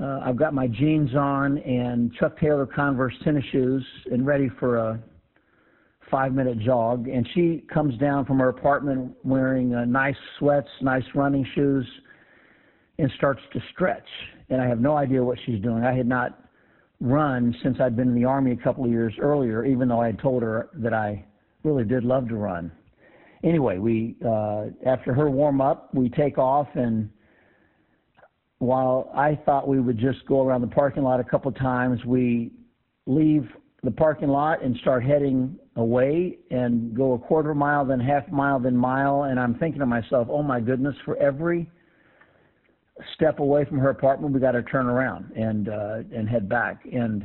[0.02, 4.76] uh, I've got my jeans on and Chuck Taylor Converse tennis shoes and ready for
[4.76, 5.00] a
[6.10, 7.08] five minute jog.
[7.08, 11.86] And she comes down from her apartment wearing uh, nice sweats, nice running shoes,
[12.98, 14.06] and starts to stretch.
[14.50, 15.84] And I have no idea what she's doing.
[15.84, 16.38] I had not
[17.00, 20.06] run since I'd been in the Army a couple of years earlier, even though I
[20.06, 21.24] had told her that I
[21.62, 22.72] really did love to run.
[23.44, 27.08] Anyway, we uh, after her warm up, we take off and
[28.62, 32.52] while I thought we would just go around the parking lot a couple times, we
[33.06, 33.48] leave
[33.82, 38.60] the parking lot and start heading away and go a quarter mile, then half mile,
[38.60, 39.24] then mile.
[39.24, 41.68] And I'm thinking to myself, oh my goodness, for every
[43.16, 46.84] step away from her apartment, we got to turn around and uh, and head back.
[46.84, 47.24] And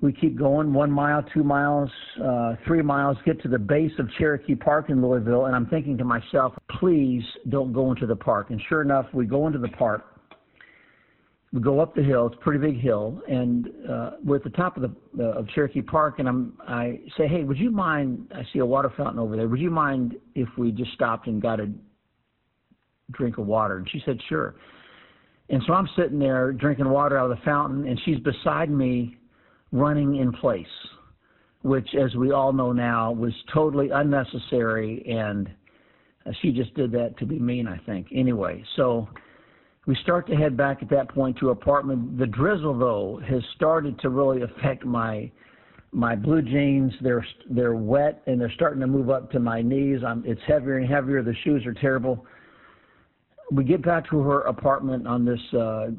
[0.00, 1.88] we keep going one mile, two miles,
[2.20, 5.96] uh, three miles, get to the base of Cherokee Park in Louisville, and I'm thinking
[5.98, 8.50] to myself, please don't go into the park.
[8.50, 10.15] And sure enough, we go into the park.
[11.56, 12.26] We go up the hill.
[12.26, 15.48] It's a pretty big hill, and uh, we're at the top of the uh, of
[15.54, 16.18] Cherokee Park.
[16.18, 18.30] And I'm I say, hey, would you mind?
[18.34, 19.48] I see a water fountain over there.
[19.48, 21.70] Would you mind if we just stopped and got a
[23.12, 23.78] drink of water?
[23.78, 24.56] And she said, sure.
[25.48, 29.16] And so I'm sitting there drinking water out of the fountain, and she's beside me
[29.72, 30.66] running in place,
[31.62, 35.02] which, as we all know now, was totally unnecessary.
[35.08, 35.48] And
[36.26, 38.08] uh, she just did that to be mean, I think.
[38.14, 39.08] Anyway, so
[39.86, 42.18] we start to head back at that point to apartment.
[42.18, 45.30] The drizzle, though, has started to really affect my
[45.92, 46.92] my blue jeans.
[47.00, 50.00] They're they're wet and they're starting to move up to my knees.
[50.06, 51.22] I'm, it's heavier and heavier.
[51.22, 52.26] The shoes are terrible.
[53.52, 55.90] We get back to her apartment on this uh,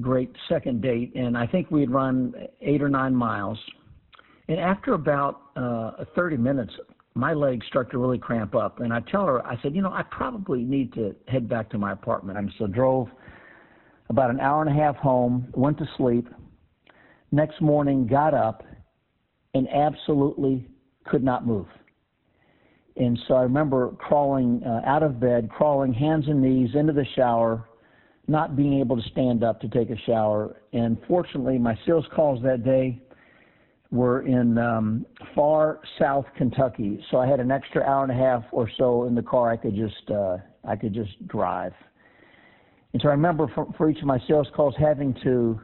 [0.00, 3.58] great second date, and I think we'd run eight or nine miles.
[4.48, 6.72] And after about uh, 30 minutes,
[7.14, 8.80] my legs start to really cramp up.
[8.80, 11.78] And I tell her, I said, you know, I probably need to head back to
[11.78, 12.38] my apartment.
[12.38, 13.08] I so drove
[14.12, 16.28] about an hour and a half home, went to sleep.
[17.32, 18.62] Next morning, got up,
[19.54, 20.68] and absolutely
[21.04, 21.66] could not move.
[22.96, 27.06] And so I remember crawling uh, out of bed, crawling hands and knees into the
[27.16, 27.68] shower,
[28.28, 30.60] not being able to stand up to take a shower.
[30.74, 33.00] And fortunately, my sales calls that day
[33.90, 38.44] were in um, far south Kentucky, so I had an extra hour and a half
[38.52, 39.50] or so in the car.
[39.50, 41.72] I could just uh, I could just drive.
[42.92, 45.60] And so I remember for, for each of my sales calls having to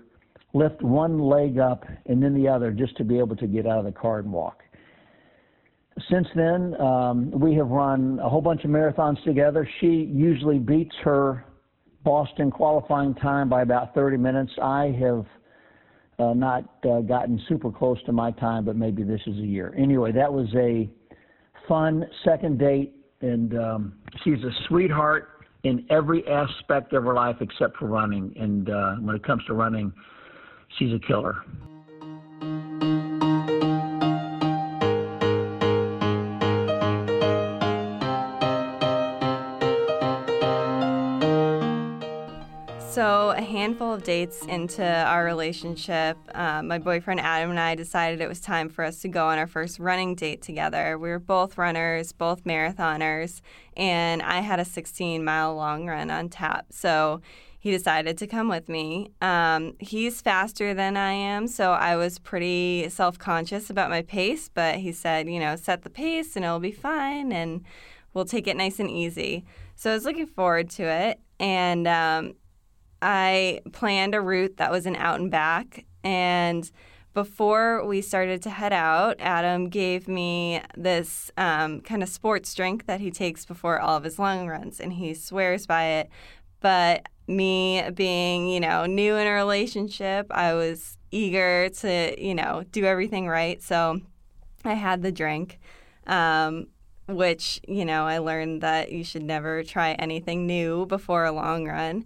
[0.54, 3.78] lift one leg up and then the other just to be able to get out
[3.78, 4.62] of the car and walk.
[6.10, 9.68] Since then, um, we have run a whole bunch of marathons together.
[9.80, 11.44] She usually beats her
[12.04, 14.52] Boston qualifying time by about 30 minutes.
[14.62, 15.26] I have
[16.18, 19.74] uh, not uh, gotten super close to my time, but maybe this is a year.
[19.76, 20.88] Anyway, that was a
[21.66, 25.37] fun second date, and um, she's a sweetheart
[25.68, 28.32] in every aspect of her life except for running.
[28.36, 29.92] And uh, when it comes to running,
[30.78, 31.44] she's a killer.
[43.38, 48.28] A handful of dates into our relationship, um, my boyfriend Adam and I decided it
[48.28, 50.98] was time for us to go on our first running date together.
[50.98, 53.40] We were both runners, both marathoners,
[53.76, 56.66] and I had a 16 mile long run on tap.
[56.70, 57.22] So,
[57.60, 59.10] he decided to come with me.
[59.20, 64.48] Um, he's faster than I am, so I was pretty self conscious about my pace,
[64.52, 67.64] but he said, you know, set the pace and it'll be fine and
[68.14, 69.44] we'll take it nice and easy.
[69.74, 71.20] So I was looking forward to it.
[71.40, 72.34] And um,
[73.00, 75.84] I planned a route that was an out and back.
[76.02, 76.70] And
[77.14, 82.86] before we started to head out, Adam gave me this um, kind of sports drink
[82.86, 86.10] that he takes before all of his long runs, and he swears by it.
[86.60, 92.64] But me being, you know, new in a relationship, I was eager to, you know,
[92.72, 93.62] do everything right.
[93.62, 94.00] So
[94.64, 95.58] I had the drink,
[96.06, 96.68] um,
[97.08, 101.66] which, you know, I learned that you should never try anything new before a long
[101.66, 102.04] run.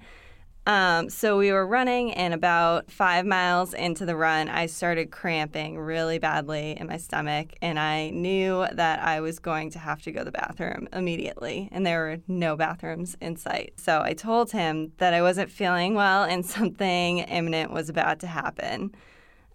[0.65, 5.77] Um, so we were running, and about five miles into the run, I started cramping
[5.77, 10.13] really badly in my stomach, and I knew that I was going to have to
[10.13, 13.73] go to the bathroom immediately, and there were no bathrooms in sight.
[13.77, 18.29] So I told him that I wasn't feeling well and something imminent was about to
[18.29, 18.95] happen.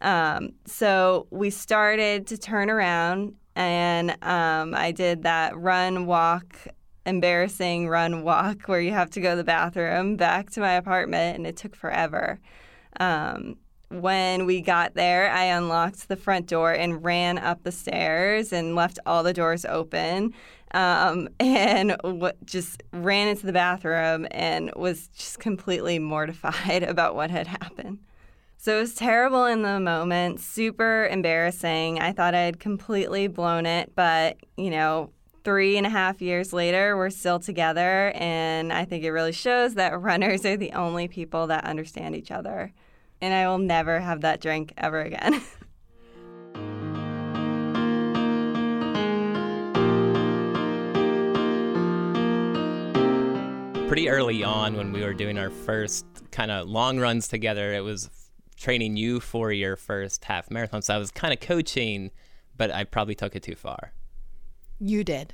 [0.01, 6.67] Um, so we started to turn around, and um, I did that run, walk,
[7.07, 11.37] embarrassing run walk where you have to go to the bathroom back to my apartment,
[11.37, 12.39] and it took forever.
[12.99, 13.57] Um,
[13.89, 18.75] when we got there, I unlocked the front door and ran up the stairs and
[18.75, 20.33] left all the doors open.
[20.73, 27.31] Um, and w- just ran into the bathroom and was just completely mortified about what
[27.31, 27.99] had happened.
[28.57, 31.99] So it was terrible in the moment, super embarrassing.
[31.99, 35.11] I thought I had completely blown it, but you know,
[35.47, 38.11] three and a half years later, we're still together.
[38.15, 42.31] And I think it really shows that runners are the only people that understand each
[42.31, 42.73] other.
[43.21, 45.35] And I will never have that drink ever again.
[53.87, 57.85] Pretty early on, when we were doing our first kind of long runs together, it
[57.85, 58.09] was
[58.57, 60.81] training you for your first half marathon.
[60.81, 62.11] So I was kind of coaching,
[62.57, 63.93] but I probably took it too far.
[64.79, 65.33] You did.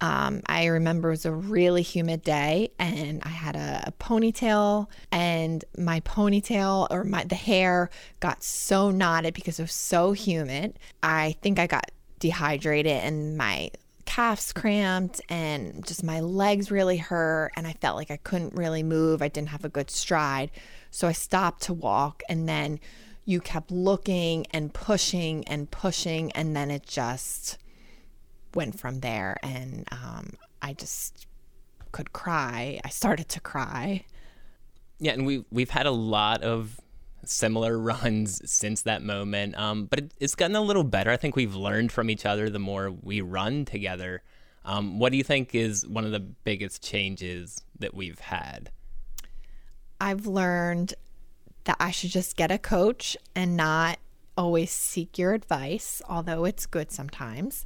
[0.00, 4.88] Um, I remember it was a really humid day, and I had a, a, ponytail,
[5.10, 7.88] and my ponytail or my the hair
[8.20, 10.78] got so knotted because it was so humid.
[11.02, 13.70] I think I got dehydrated, and my
[14.04, 18.82] calves cramped, and just my legs really hurt, and I felt like I couldn't really
[18.82, 19.22] move.
[19.22, 20.50] I didn't have a good stride,
[20.90, 22.80] so I stopped to walk, and then
[23.24, 27.56] you kept looking and pushing and pushing, and then it just
[28.56, 29.36] went from there.
[29.42, 30.30] And um,
[30.62, 31.26] I just
[31.92, 32.80] could cry.
[32.84, 34.04] I started to cry.
[34.98, 36.80] Yeah, and we we've had a lot of
[37.24, 39.56] similar runs since that moment.
[39.56, 41.10] Um, but it, it's gotten a little better.
[41.10, 44.22] I think we've learned from each other the more we run together.
[44.64, 48.70] Um, what do you think is one of the biggest changes that we've had?
[50.00, 50.94] I've learned
[51.64, 53.98] that I should just get a coach and not
[54.36, 57.64] always seek your advice, although it's good sometimes.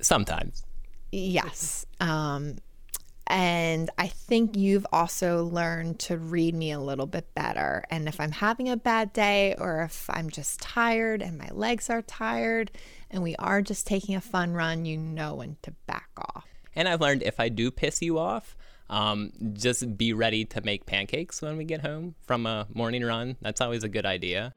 [0.00, 0.64] Sometimes.
[1.12, 1.86] Yes.
[2.00, 2.56] Um,
[3.26, 7.84] and I think you've also learned to read me a little bit better.
[7.90, 11.88] And if I'm having a bad day or if I'm just tired and my legs
[11.88, 12.70] are tired
[13.10, 16.44] and we are just taking a fun run, you know when to back off.
[16.76, 18.56] And I've learned if I do piss you off,
[18.90, 23.36] um, just be ready to make pancakes when we get home from a morning run.
[23.40, 24.52] That's always a good idea.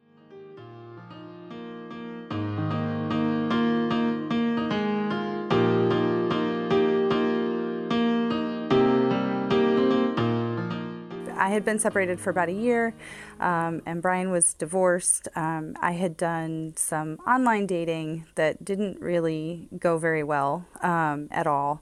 [11.48, 12.94] I had been separated for about a year,
[13.40, 15.30] um, and Brian was divorced.
[15.34, 21.48] Um, I had done some online dating that didn't really go very well um, at
[21.48, 21.82] all,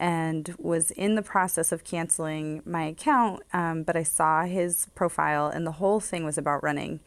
[0.00, 3.44] and was in the process of canceling my account.
[3.52, 6.98] Um, but I saw his profile, and the whole thing was about running.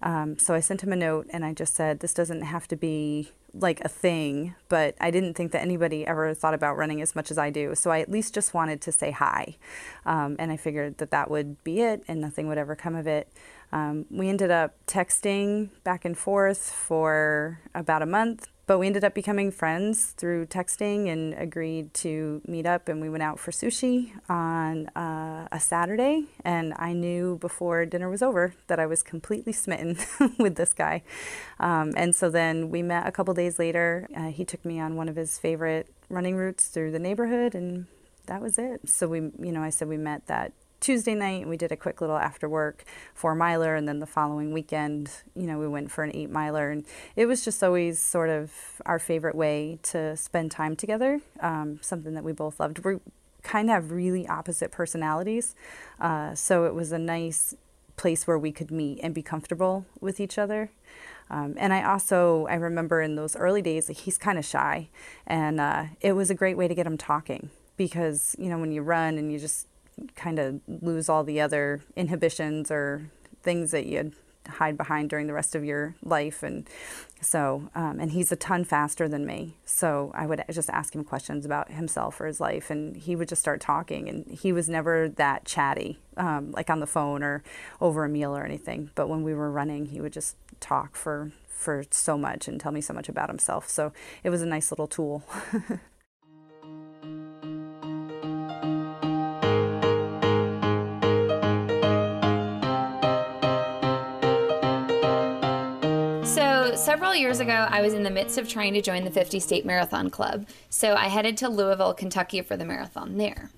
[0.00, 2.76] Um, so I sent him a note, and I just said, "This doesn't have to
[2.76, 3.32] be
[3.62, 7.30] like a thing, but I didn't think that anybody ever thought about running as much
[7.30, 7.74] as I do.
[7.74, 9.56] So I at least just wanted to say hi.
[10.06, 13.06] Um, and I figured that that would be it and nothing would ever come of
[13.06, 13.28] it.
[13.72, 18.48] Um, we ended up texting back and forth for about a month.
[18.68, 22.86] But we ended up becoming friends through texting and agreed to meet up.
[22.90, 26.26] And we went out for sushi on uh, a Saturday.
[26.44, 29.96] And I knew before dinner was over that I was completely smitten
[30.38, 31.02] with this guy.
[31.58, 34.06] Um, and so then we met a couple days later.
[34.14, 37.54] Uh, he took me on one of his favorite running routes through the neighborhood.
[37.54, 37.86] And
[38.26, 38.86] that was it.
[38.86, 42.00] So we, you know, I said we met that Tuesday night, we did a quick
[42.00, 46.04] little after work four miler, and then the following weekend, you know, we went for
[46.04, 46.84] an eight miler, and
[47.16, 48.52] it was just always sort of
[48.86, 51.20] our favorite way to spend time together.
[51.40, 52.84] Um, something that we both loved.
[52.84, 52.98] We
[53.42, 55.56] kind of have really opposite personalities,
[56.00, 57.54] uh, so it was a nice
[57.96, 60.70] place where we could meet and be comfortable with each other.
[61.28, 64.88] Um, and I also I remember in those early days he's kind of shy,
[65.26, 68.72] and uh, it was a great way to get him talking because you know when
[68.72, 69.66] you run and you just
[70.14, 73.10] kind of lose all the other inhibitions or
[73.42, 74.12] things that you
[74.48, 76.42] hide behind during the rest of your life.
[76.42, 76.68] And
[77.20, 79.56] so um, and he's a ton faster than me.
[79.64, 83.28] So i would just ask him questions about himself or his life and he would
[83.28, 84.08] just start talking.
[84.08, 87.42] And he was never that chatty um, like on the phone or
[87.80, 88.90] over a meal or anything.
[88.94, 92.70] But when we were running he would just talk for for so much and tell
[92.72, 93.68] me so much about himself.
[93.68, 93.92] So
[94.22, 95.24] it was a nice little tool
[106.98, 109.64] several years ago, I was in the midst of trying to join the 50 State
[109.64, 113.52] Marathon Club, so I headed to Louisville, Kentucky for the marathon there.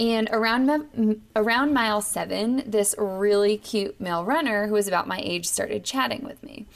[0.00, 5.46] And around around mile seven, this really cute male runner who was about my age
[5.46, 6.66] started chatting with me.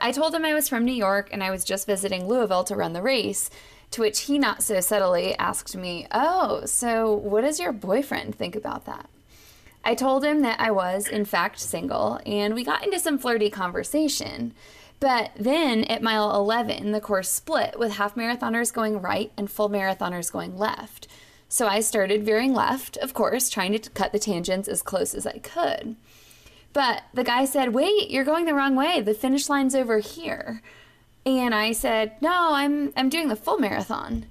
[0.00, 2.74] I told him I was from New York and I was just visiting Louisville to
[2.74, 3.48] run the race.
[3.92, 8.56] To which he not so subtly asked me, "Oh, so what does your boyfriend think
[8.56, 9.08] about that?"
[9.84, 13.50] I told him that I was, in fact, single, and we got into some flirty
[13.50, 14.52] conversation.
[15.00, 19.68] But then at mile 11, the course split with half marathoners going right and full
[19.68, 21.06] marathoners going left.
[21.48, 25.26] So I started veering left, of course, trying to cut the tangents as close as
[25.26, 25.96] I could.
[26.72, 29.00] But the guy said, "Wait, you're going the wrong way.
[29.00, 30.62] The finish line's over here."
[31.24, 34.26] And I said, "No, I'm I'm doing the full marathon."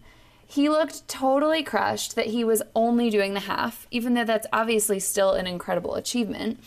[0.45, 4.99] He looked totally crushed that he was only doing the half, even though that's obviously
[4.99, 6.59] still an incredible achievement.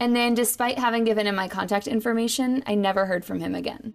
[0.00, 3.94] And then, despite having given him my contact information, I never heard from him again.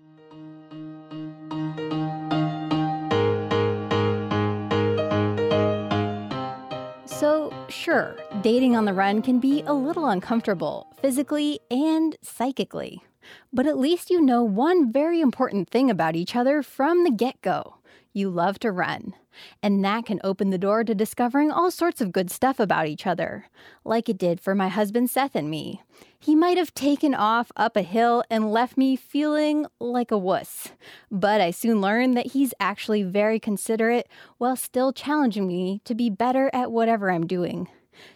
[7.06, 13.04] So, sure, dating on the run can be a little uncomfortable, physically and psychically.
[13.52, 17.42] But at least you know one very important thing about each other from the get
[17.42, 17.78] go
[18.18, 19.14] you love to run.
[19.62, 23.08] And that can open the door to discovering all sorts of good stuff about each
[23.08, 23.48] other,
[23.84, 25.82] like it did for my husband Seth and me.
[26.20, 30.70] He might have taken off up a hill and left me feeling like a wuss,
[31.12, 34.08] but I soon learned that he's actually very considerate
[34.38, 37.68] while still challenging me to be better at whatever I'm doing.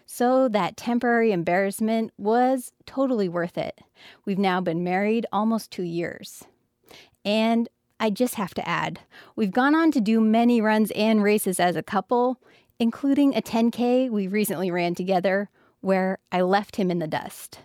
[0.05, 3.79] So that temporary embarrassment was totally worth it.
[4.25, 6.43] We've now been married almost two years.
[7.23, 7.69] And
[8.01, 8.99] I just have to add,
[9.35, 12.41] we've gone on to do many runs and races as a couple,
[12.79, 17.59] including a 10K we recently ran together where I left him in the dust.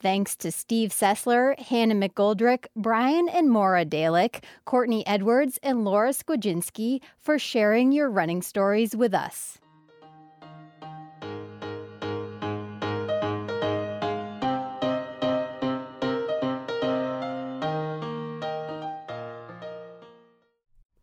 [0.00, 7.00] Thanks to Steve Sessler, Hannah McGoldrick, Brian and Maura Dalick, Courtney Edwards, and Laura Skwadzinski
[7.18, 9.58] for sharing your running stories with us.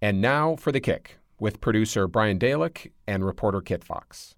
[0.05, 4.35] And now for the kick with producer Brian Dalek and reporter Kit Fox.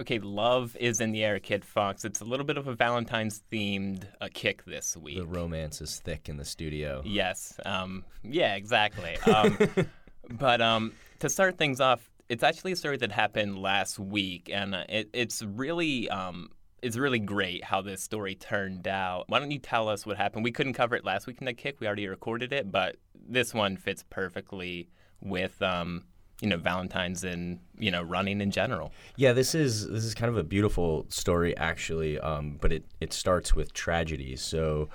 [0.00, 2.04] Okay, love is in the air, Kit Fox.
[2.04, 5.18] It's a little bit of a Valentine's themed uh, kick this week.
[5.18, 7.02] The romance is thick in the studio.
[7.04, 7.58] Yes.
[7.66, 9.16] Um, yeah, exactly.
[9.26, 9.58] Um,
[10.30, 14.72] but um, to start things off, it's actually a story that happened last week, and
[14.72, 16.50] uh, it, it's really um,
[16.82, 19.24] it's really great how this story turned out.
[19.28, 20.44] Why don't you tell us what happened?
[20.44, 21.80] We couldn't cover it last week in the kick.
[21.80, 24.88] We already recorded it, but this one fits perfectly
[25.20, 26.04] with um,
[26.40, 28.92] you know Valentine's and you know running in general.
[29.16, 33.12] Yeah, this is this is kind of a beautiful story actually, um, but it it
[33.12, 34.36] starts with tragedy.
[34.36, 34.90] So.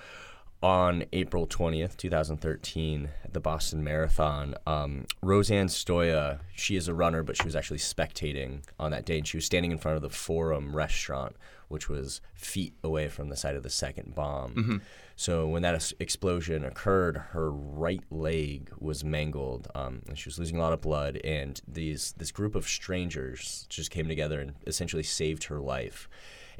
[0.63, 7.21] On April 20th, 2013, at the Boston Marathon, um, Roseann Sdoia, she is a runner,
[7.21, 10.01] but she was actually spectating on that day, and she was standing in front of
[10.01, 11.35] the Forum restaurant,
[11.67, 14.53] which was feet away from the site of the second bomb.
[14.55, 14.81] Mhm.
[15.15, 20.37] So when that es- explosion occurred, her right leg was mangled, um, and she was
[20.37, 21.17] losing a lot of blood.
[21.23, 26.07] And these this group of strangers just came together and essentially saved her life.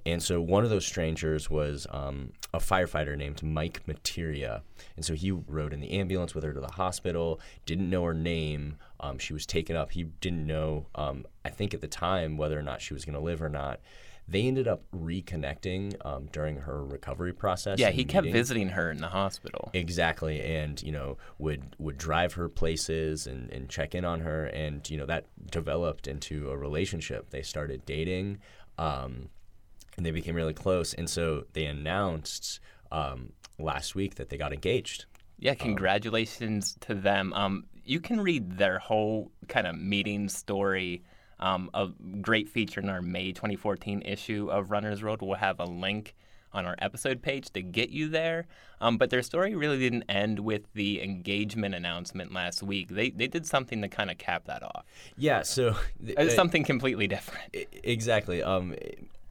[0.06, 4.64] And so one of those strangers was um, a firefighter named Mike Materia.
[4.96, 8.14] And so he rode in the ambulance with her to the hospital, didn't know her
[8.14, 8.78] name.
[9.02, 9.92] Um, she was taken up.
[9.92, 13.16] He didn't know, um, I think at the time, whether or not she was going
[13.16, 13.82] to live or not.
[14.30, 17.80] They ended up reconnecting um, during her recovery process.
[17.80, 19.72] Yeah, he kept visiting her in the hospital.
[19.74, 24.46] Exactly, and you know would would drive her places and, and check in on her,
[24.48, 27.30] and you know that developed into a relationship.
[27.30, 28.40] They started dating,
[28.78, 29.30] um,
[29.96, 30.94] and they became really close.
[30.94, 32.60] And so they announced
[32.92, 35.06] um, last week that they got engaged.
[35.40, 37.32] Yeah, congratulations to them.
[37.34, 41.04] Um, you can read their whole kind of meeting story.
[41.40, 41.90] Um, a
[42.22, 45.22] great feature in our May 2014 issue of Runner's World.
[45.22, 46.16] We'll have a link
[46.54, 48.48] on our episode page to get you there.
[48.82, 52.90] Um, but their story really didn't end with the engagement announcement last week.
[52.90, 54.86] They they did something to kind of cap that off.
[55.18, 55.76] Yeah, so
[56.18, 57.56] Uh, something completely different.
[57.84, 58.42] Exactly.
[58.42, 58.76] Um,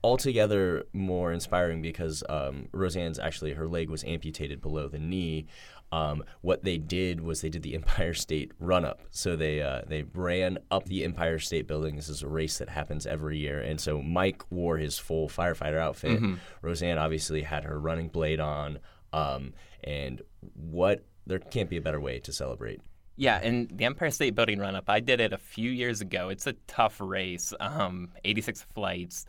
[0.05, 5.47] altogether more inspiring because um, Roseann's actually her leg was amputated below the knee.
[5.93, 9.01] Um, what they did was they did the Empire State Run Up.
[9.11, 11.95] So they uh, they ran up the Empire State Building.
[11.97, 15.79] This is a race that happens every year, and so Mike wore his full firefighter
[15.79, 16.21] outfit.
[16.21, 16.39] Mhm.
[16.63, 18.79] Roseann obviously had her running blade on.
[19.13, 20.21] Um, and
[20.55, 22.81] what there can't be a better way to celebrate.
[23.17, 26.29] Yeah, and the Empire State Building run up, I did it a few years ago.
[26.29, 27.55] It's a tough race.
[27.61, 29.25] Um, 86 flights,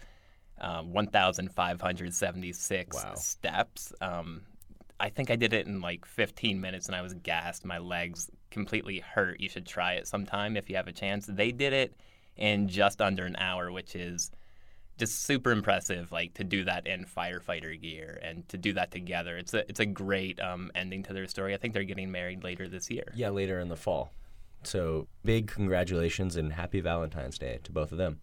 [0.60, 3.94] uh, 1,576 steps.
[4.02, 4.42] Um,
[5.00, 7.66] I think I did it in like 15 minutes and I was gassed.
[7.66, 9.40] My legs completely hurt.
[9.40, 11.26] You should try it sometime if you have a chance.
[11.28, 11.96] They did it
[12.36, 14.32] in just under an hour, which is
[14.98, 19.38] just super impressive like to do that in firefighter gear and to do that together
[19.38, 22.44] it's a it's a great um, ending to their story i think they're getting married
[22.44, 24.12] later this year Yeah, later in the fall.
[24.64, 28.22] So big congratulations and happy Valentine's Day to both of them.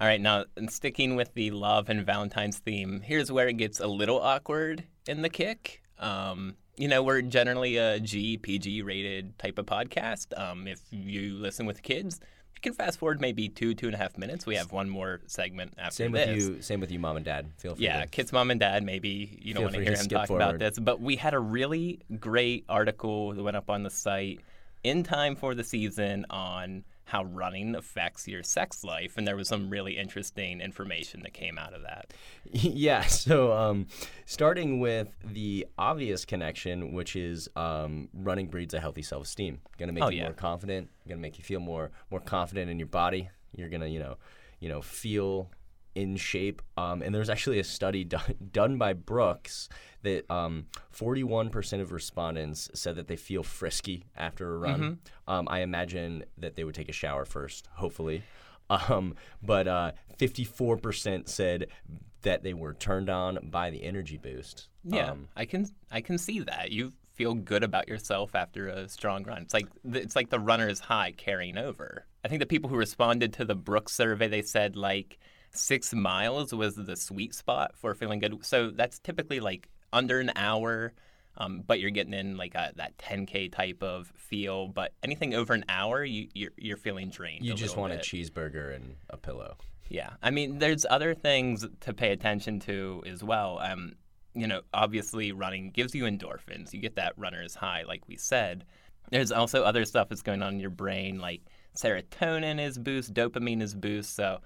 [0.00, 3.86] all right now sticking with the love and valentine's theme here's where it gets a
[3.86, 9.58] little awkward in the kick um, you know we're generally a g pg rated type
[9.58, 12.20] of podcast um, if you listen with kids
[12.54, 15.20] you can fast forward maybe two two and a half minutes we have one more
[15.26, 16.62] segment after Same this with you.
[16.62, 17.50] Same with you, mom and dad.
[17.58, 17.84] Feel free.
[17.84, 18.82] Yeah, to- Kit's mom and dad.
[18.82, 21.38] Maybe you don't want to hear to him talk about this, but we had a
[21.38, 24.40] really great article that went up on the site
[24.82, 29.48] in time for the season on how running affects your sex life, and there was
[29.48, 32.12] some really interesting information that came out of that.
[32.52, 33.02] yeah.
[33.02, 33.86] So, um,
[34.26, 39.60] starting with the obvious connection, which is um, running breeds a healthy self-esteem.
[39.78, 40.24] Going to make Oh, you yeah.
[40.24, 40.88] more confident.
[41.06, 43.30] Going to make you feel more more confident in your body.
[43.56, 44.16] You're gonna, you know,
[44.60, 45.50] you know, feel
[45.98, 46.62] in shape.
[46.76, 49.68] Um, and there's actually a study done, done by Brooks
[50.02, 54.80] that um, 41% of respondents said that they feel frisky after a run.
[54.80, 55.32] Mhm.
[55.32, 58.22] Um, I imagine that they would take a shower first, hopefully.
[58.70, 61.68] Um, but uh, 54% said
[62.20, 64.68] that they were turned on by the energy boost.
[64.84, 66.70] Yeah, Um, I can I can see that.
[66.70, 69.40] You feel good about yourself after a strong run.
[69.40, 72.04] It's like it's like the runner's high carrying over.
[72.22, 75.18] I think the people who responded to the Brooks survey they said like
[75.52, 78.44] 6 miles was the sweet spot for feeling good.
[78.44, 80.92] So that's typically like under an hour
[81.38, 84.66] um, but you're getting in like a, that 10k type of feel.
[84.66, 87.46] But anything over an hour, you you're, you're feeling drained.
[87.46, 89.56] you just want a cheeseburger and a pillow.
[89.88, 93.58] Yeah, I mean, there's other things to pay attention to as well.
[93.60, 93.94] Um,
[94.34, 96.74] you know, obviously, running gives you endorphins.
[96.74, 98.64] You get that runner's high, like we said.
[99.10, 101.40] There's also other stuff that's going on in your brain, like
[101.76, 104.14] serotonin is boost, dopamine is boost.
[104.14, 104.40] So,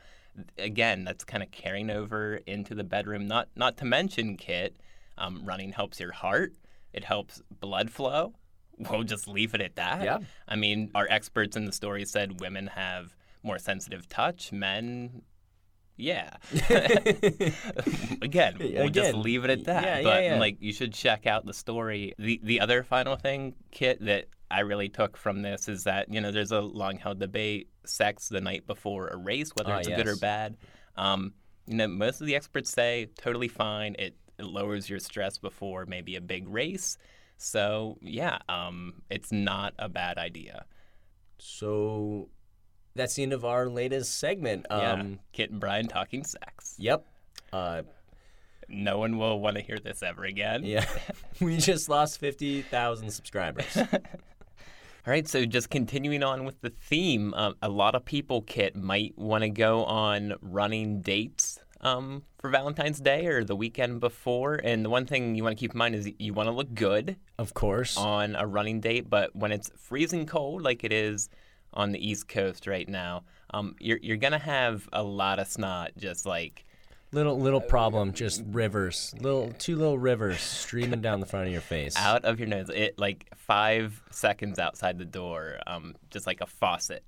[0.59, 3.27] again, that's kind of carrying over into the bedroom.
[3.27, 4.77] Not not to mention, Kit,
[5.19, 6.53] um, running helps your heart.
[6.93, 8.35] It helps blood flow.
[8.79, 10.05] We'll just leave it at that.
[10.05, 10.19] Yeah.
[10.49, 14.53] I mean, our experts in the story said women have more sensitive touch.
[14.53, 15.23] Men,
[15.97, 16.37] yeah.
[18.23, 19.85] Again, we'll just leave it at that.
[19.85, 20.39] yeah, yeah, but yeah.
[20.39, 22.15] like, you should check out the story.
[22.19, 26.21] The the other final thing, Kit, that I really took from this is that you
[26.21, 29.89] know there's a long held debate: sex the night before a race, whether Ah, it's
[29.89, 30.57] good or bad.
[30.97, 31.33] Um,
[31.67, 33.97] you know, most of the experts say totally fine.
[33.99, 36.99] It, it lowers your stress before maybe a big race.
[37.39, 40.65] So yeah, um, it's not a bad idea.
[41.39, 42.29] So
[42.95, 44.67] that's the end of our latest segment.
[44.71, 46.77] yeah, Um, Kit and Brian talking sex.
[46.79, 47.05] Yep.
[47.53, 47.83] Uh,
[48.69, 50.65] No one will want to hear this ever again.
[50.65, 50.87] yeah.
[51.41, 53.77] we just lost 50,000 subscribers.
[55.05, 58.77] All right, so just continuing on with the theme, um, a lot of people, Kit,
[58.77, 64.61] might want to go on running dates um, for Valentine's Day or the weekend before.
[64.63, 66.73] And the one thing you want to keep in mind is you want to look
[66.73, 67.97] good of course.
[67.97, 71.29] on a running date, but when it's freezing cold, like it is
[71.75, 75.49] on the East Coast right now, um, you're, you're going to have a lot of
[75.49, 76.65] snot just like.
[77.15, 81.61] Little little problem, just rivers, little two little rivers streaming down the front of your
[81.61, 81.95] face.
[81.97, 82.71] out of your nose.
[82.75, 87.05] It like five seconds outside the door, um, just like a faucet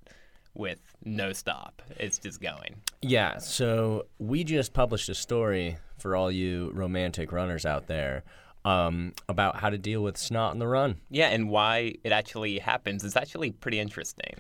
[0.55, 1.81] with no stop.
[1.99, 2.77] It's just going.
[3.01, 8.25] Yeah, so we just published a story for all you romantic runners out there
[8.65, 10.97] um, about how to deal with snot on the run.
[11.11, 14.35] Yeah, and why it actually happens is actually pretty interesting.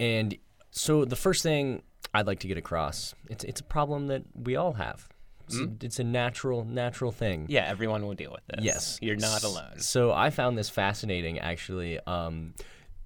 [0.00, 0.36] And
[0.70, 1.82] so the first thing
[2.14, 5.08] I'd like to get across, it's it's a problem that we all have.
[5.46, 7.46] It's, a, it's a natural natural thing.
[7.48, 8.64] Yeah, everyone will deal with this.
[8.64, 8.98] Yes.
[9.02, 9.78] You're not alone.
[9.78, 11.98] So I found this fascinating actually.
[12.06, 12.54] Um,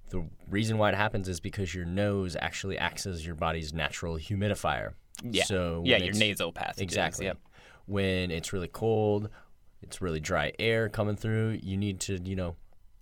[0.09, 4.15] the reason why it happens is because your nose actually acts as your body's natural
[4.15, 4.93] humidifier.
[5.23, 5.43] Yeah.
[5.43, 6.81] So yeah, your nasal passages.
[6.81, 7.25] Exactly.
[7.25, 7.39] Yep.
[7.87, 9.29] When it's really cold,
[9.81, 12.55] it's really dry air coming through, you need to, you know,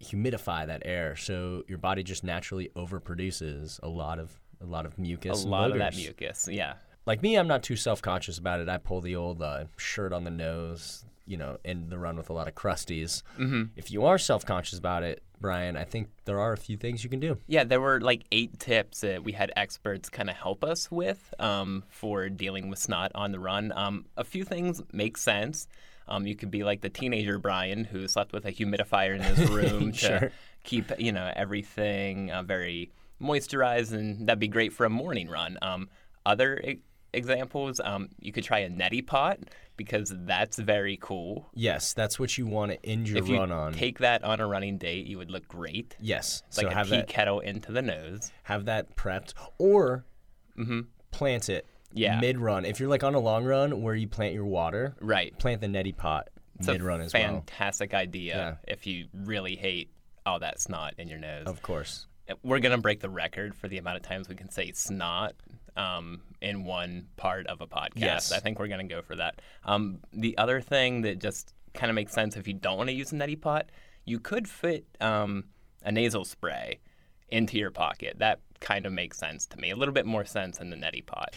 [0.03, 4.97] humidify that air so your body just naturally overproduces a lot of a lot of
[4.97, 5.43] mucus.
[5.43, 6.47] A lot of that mucus.
[6.51, 6.73] Yeah.
[7.05, 8.69] Like me, I'm not too self-conscious about it.
[8.69, 12.29] I pull the old uh, shirt on the nose, you know, in the run with
[12.29, 13.21] a lot of crusties.
[13.37, 13.63] Mm-hmm.
[13.75, 17.09] If you are self-conscious about it, Brian, I think there are a few things you
[17.09, 17.37] can do.
[17.45, 21.33] Yeah, there were like eight tips that we had experts kind of help us with
[21.39, 23.71] um, for dealing with snot on the run.
[23.75, 25.67] Um, a few things make sense.
[26.07, 29.49] Um, you could be like the teenager Brian who slept with a humidifier in his
[29.49, 30.31] room to
[30.63, 32.91] keep you know everything uh, very
[33.21, 35.57] moisturized, and that'd be great for a morning run.
[35.61, 35.89] Um,
[36.25, 36.81] other e-
[37.13, 39.39] examples, um, you could try a neti pot
[39.77, 41.49] because that's very cool.
[41.53, 43.73] Yes, that's what you want to end your if you run on.
[43.73, 45.95] take that on a running date, you would look great.
[45.99, 48.31] yes, It's so like a have pea that kettle into the nose.
[48.43, 50.05] have that prepped or
[50.57, 50.81] Mm-hmm.
[51.11, 52.19] plant it Yeah.
[52.21, 52.63] mid run.
[52.65, 55.37] If you're like on a long run where you plant your water, Right.
[55.37, 57.21] plant the neti pot It's mid run a as well.
[57.23, 59.91] fantastic idea if you really hate
[60.25, 61.45] all that snot in your nose.
[61.45, 62.07] Of course.
[62.43, 65.33] We're going to break the record for the amount of times we can say snot
[65.77, 67.91] um, in one part of a podcast.
[67.95, 68.31] Yes.
[68.31, 69.41] I think we're going to go for that.
[69.63, 72.95] Um, the other thing that just kind of makes sense if you don't want to
[72.95, 73.69] use a neti pot,
[74.05, 75.45] you could fit um,
[75.83, 76.79] a nasal spray
[77.29, 78.17] into your pocket.
[78.19, 79.71] That kind of makes sense to me.
[79.71, 81.35] A little bit more sense than the neti pot.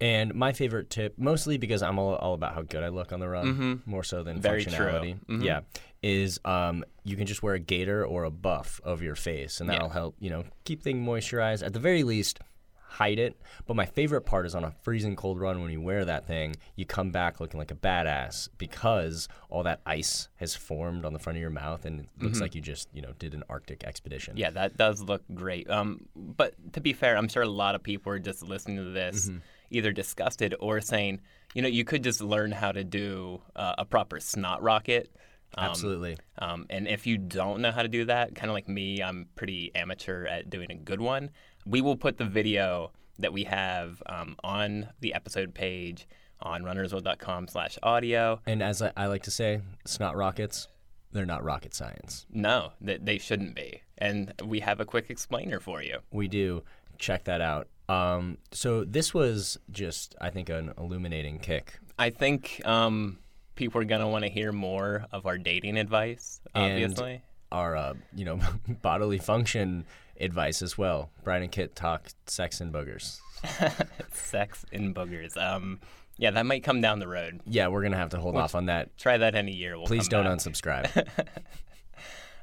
[0.00, 3.20] And my favorite tip, mostly because I'm all, all about how good I look on
[3.20, 3.86] the run, Mhm.
[3.86, 5.18] more so than Very functionality.
[5.26, 5.42] Mhm.
[5.42, 5.60] Yeah,
[6.02, 9.70] is um, you can just wear a gaiter or a buff over your face, and
[9.70, 11.64] that'll help you know keep things moisturized.
[11.64, 12.40] At the very least,
[12.88, 13.40] hide it.
[13.66, 16.56] But my favorite part is on a freezing cold run when you wear that thing,
[16.76, 21.18] you come back looking like a badass because all that ice has formed on the
[21.18, 22.42] front of your mouth, and it looks Mhm.
[22.42, 24.36] like you just you know did an Arctic expedition.
[24.36, 25.70] Yeah, that does look great.
[25.70, 28.84] Um, but to be fair, I'm sure a lot of people are just listening to
[28.90, 29.30] this.
[29.30, 29.40] Mhm.
[29.70, 31.20] Either disgusted or saying,
[31.54, 35.10] you know, you could just learn how to do uh, a proper snot rocket.
[35.56, 36.18] Um, Absolutely.
[36.38, 39.28] Um, and if you don't know how to do that, kind of like me, I'm
[39.36, 41.30] pretty amateur at doing a good one.
[41.64, 46.06] We will put the video that we have um, on the episode page
[46.40, 48.40] on runnersworld.com slash audio.
[48.46, 50.68] And as I, I like to say, snot rockets,
[51.12, 52.26] they're not rocket science.
[52.30, 53.82] No, they, they shouldn't be.
[53.98, 56.00] And we have a quick explainer for you.
[56.12, 56.62] We do.
[56.98, 57.68] Check that out.
[57.88, 61.78] Um, so this was just, I think, an illuminating kick.
[61.98, 63.18] I think um,
[63.54, 67.12] people are going to want to hear more of our dating advice, obviously.
[67.12, 67.22] And
[67.52, 68.40] our, uh, you know,
[68.82, 69.84] bodily function
[70.20, 71.10] advice as well.
[71.24, 73.20] Brian and Kit talk sex and boogers.
[74.12, 75.36] sex and boogers.
[75.36, 75.80] Um,
[76.18, 77.40] yeah, that might come down the road.
[77.46, 78.96] Yeah, we're gonna have to hold We'll off on that.
[78.96, 79.76] Try that in a year.
[79.76, 80.38] We'll Please don't back.
[80.38, 80.96] unsubscribe.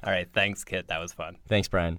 [0.04, 0.88] All right, thanks, Kit.
[0.88, 1.38] That was fun.
[1.48, 1.98] Thanks, Brian.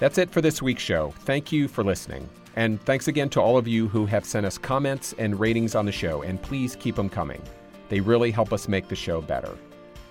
[0.00, 1.12] That's it for this week's show.
[1.20, 2.28] Thank you for listening.
[2.54, 5.86] And thanks again to all of you who have sent us comments and ratings on
[5.86, 7.42] the show, and please keep them coming.
[7.88, 9.56] They really help us make the show better.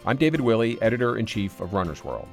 [0.06, 2.28] I'm David Willey, editor in chief of Runner's World.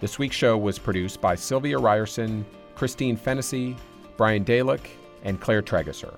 [0.00, 3.76] This week's show was produced by Sylvia Ryerson, Christine Fennessy,
[4.16, 4.86] Brian Dalek,
[5.22, 6.16] and Claire Trageser.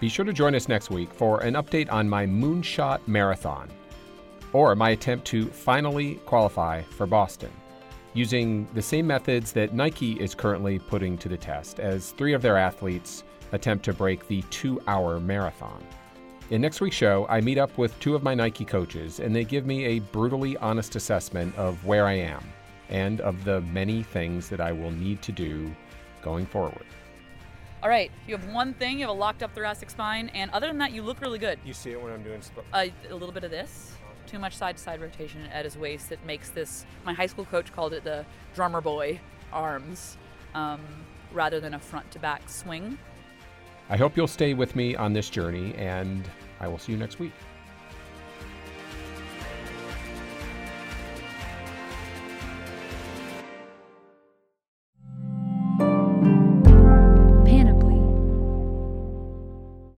[0.00, 3.70] Be sure to join us next week for an update on my Moonshot Marathon,
[4.52, 7.52] or my attempt to finally qualify for Boston
[8.14, 12.42] using the same methods that Nike is currently putting to the test as three of
[12.42, 15.84] their athletes attempt to break the two hour marathon.
[16.50, 19.44] In next week's show, I meet up with two of my Nike coaches and they
[19.44, 22.44] give me a brutally honest assessment of where I am
[22.88, 25.74] and of the many things that I will need to do
[26.22, 26.84] going forward.
[27.82, 30.68] All right, you have one thing, you have a locked up thoracic spine, and other
[30.68, 31.58] than that, you look really good.
[31.66, 32.64] You see it when I'm doing stuff.
[32.72, 33.93] Uh, a little bit of this,
[34.26, 36.84] too much side to side rotation at his waist that makes this.
[37.04, 39.20] My high school coach called it the drummer boy
[39.52, 40.16] arms
[40.54, 40.80] um,
[41.32, 42.98] rather than a front to back swing.
[43.88, 46.28] I hope you'll stay with me on this journey, and
[46.60, 47.32] I will see you next week.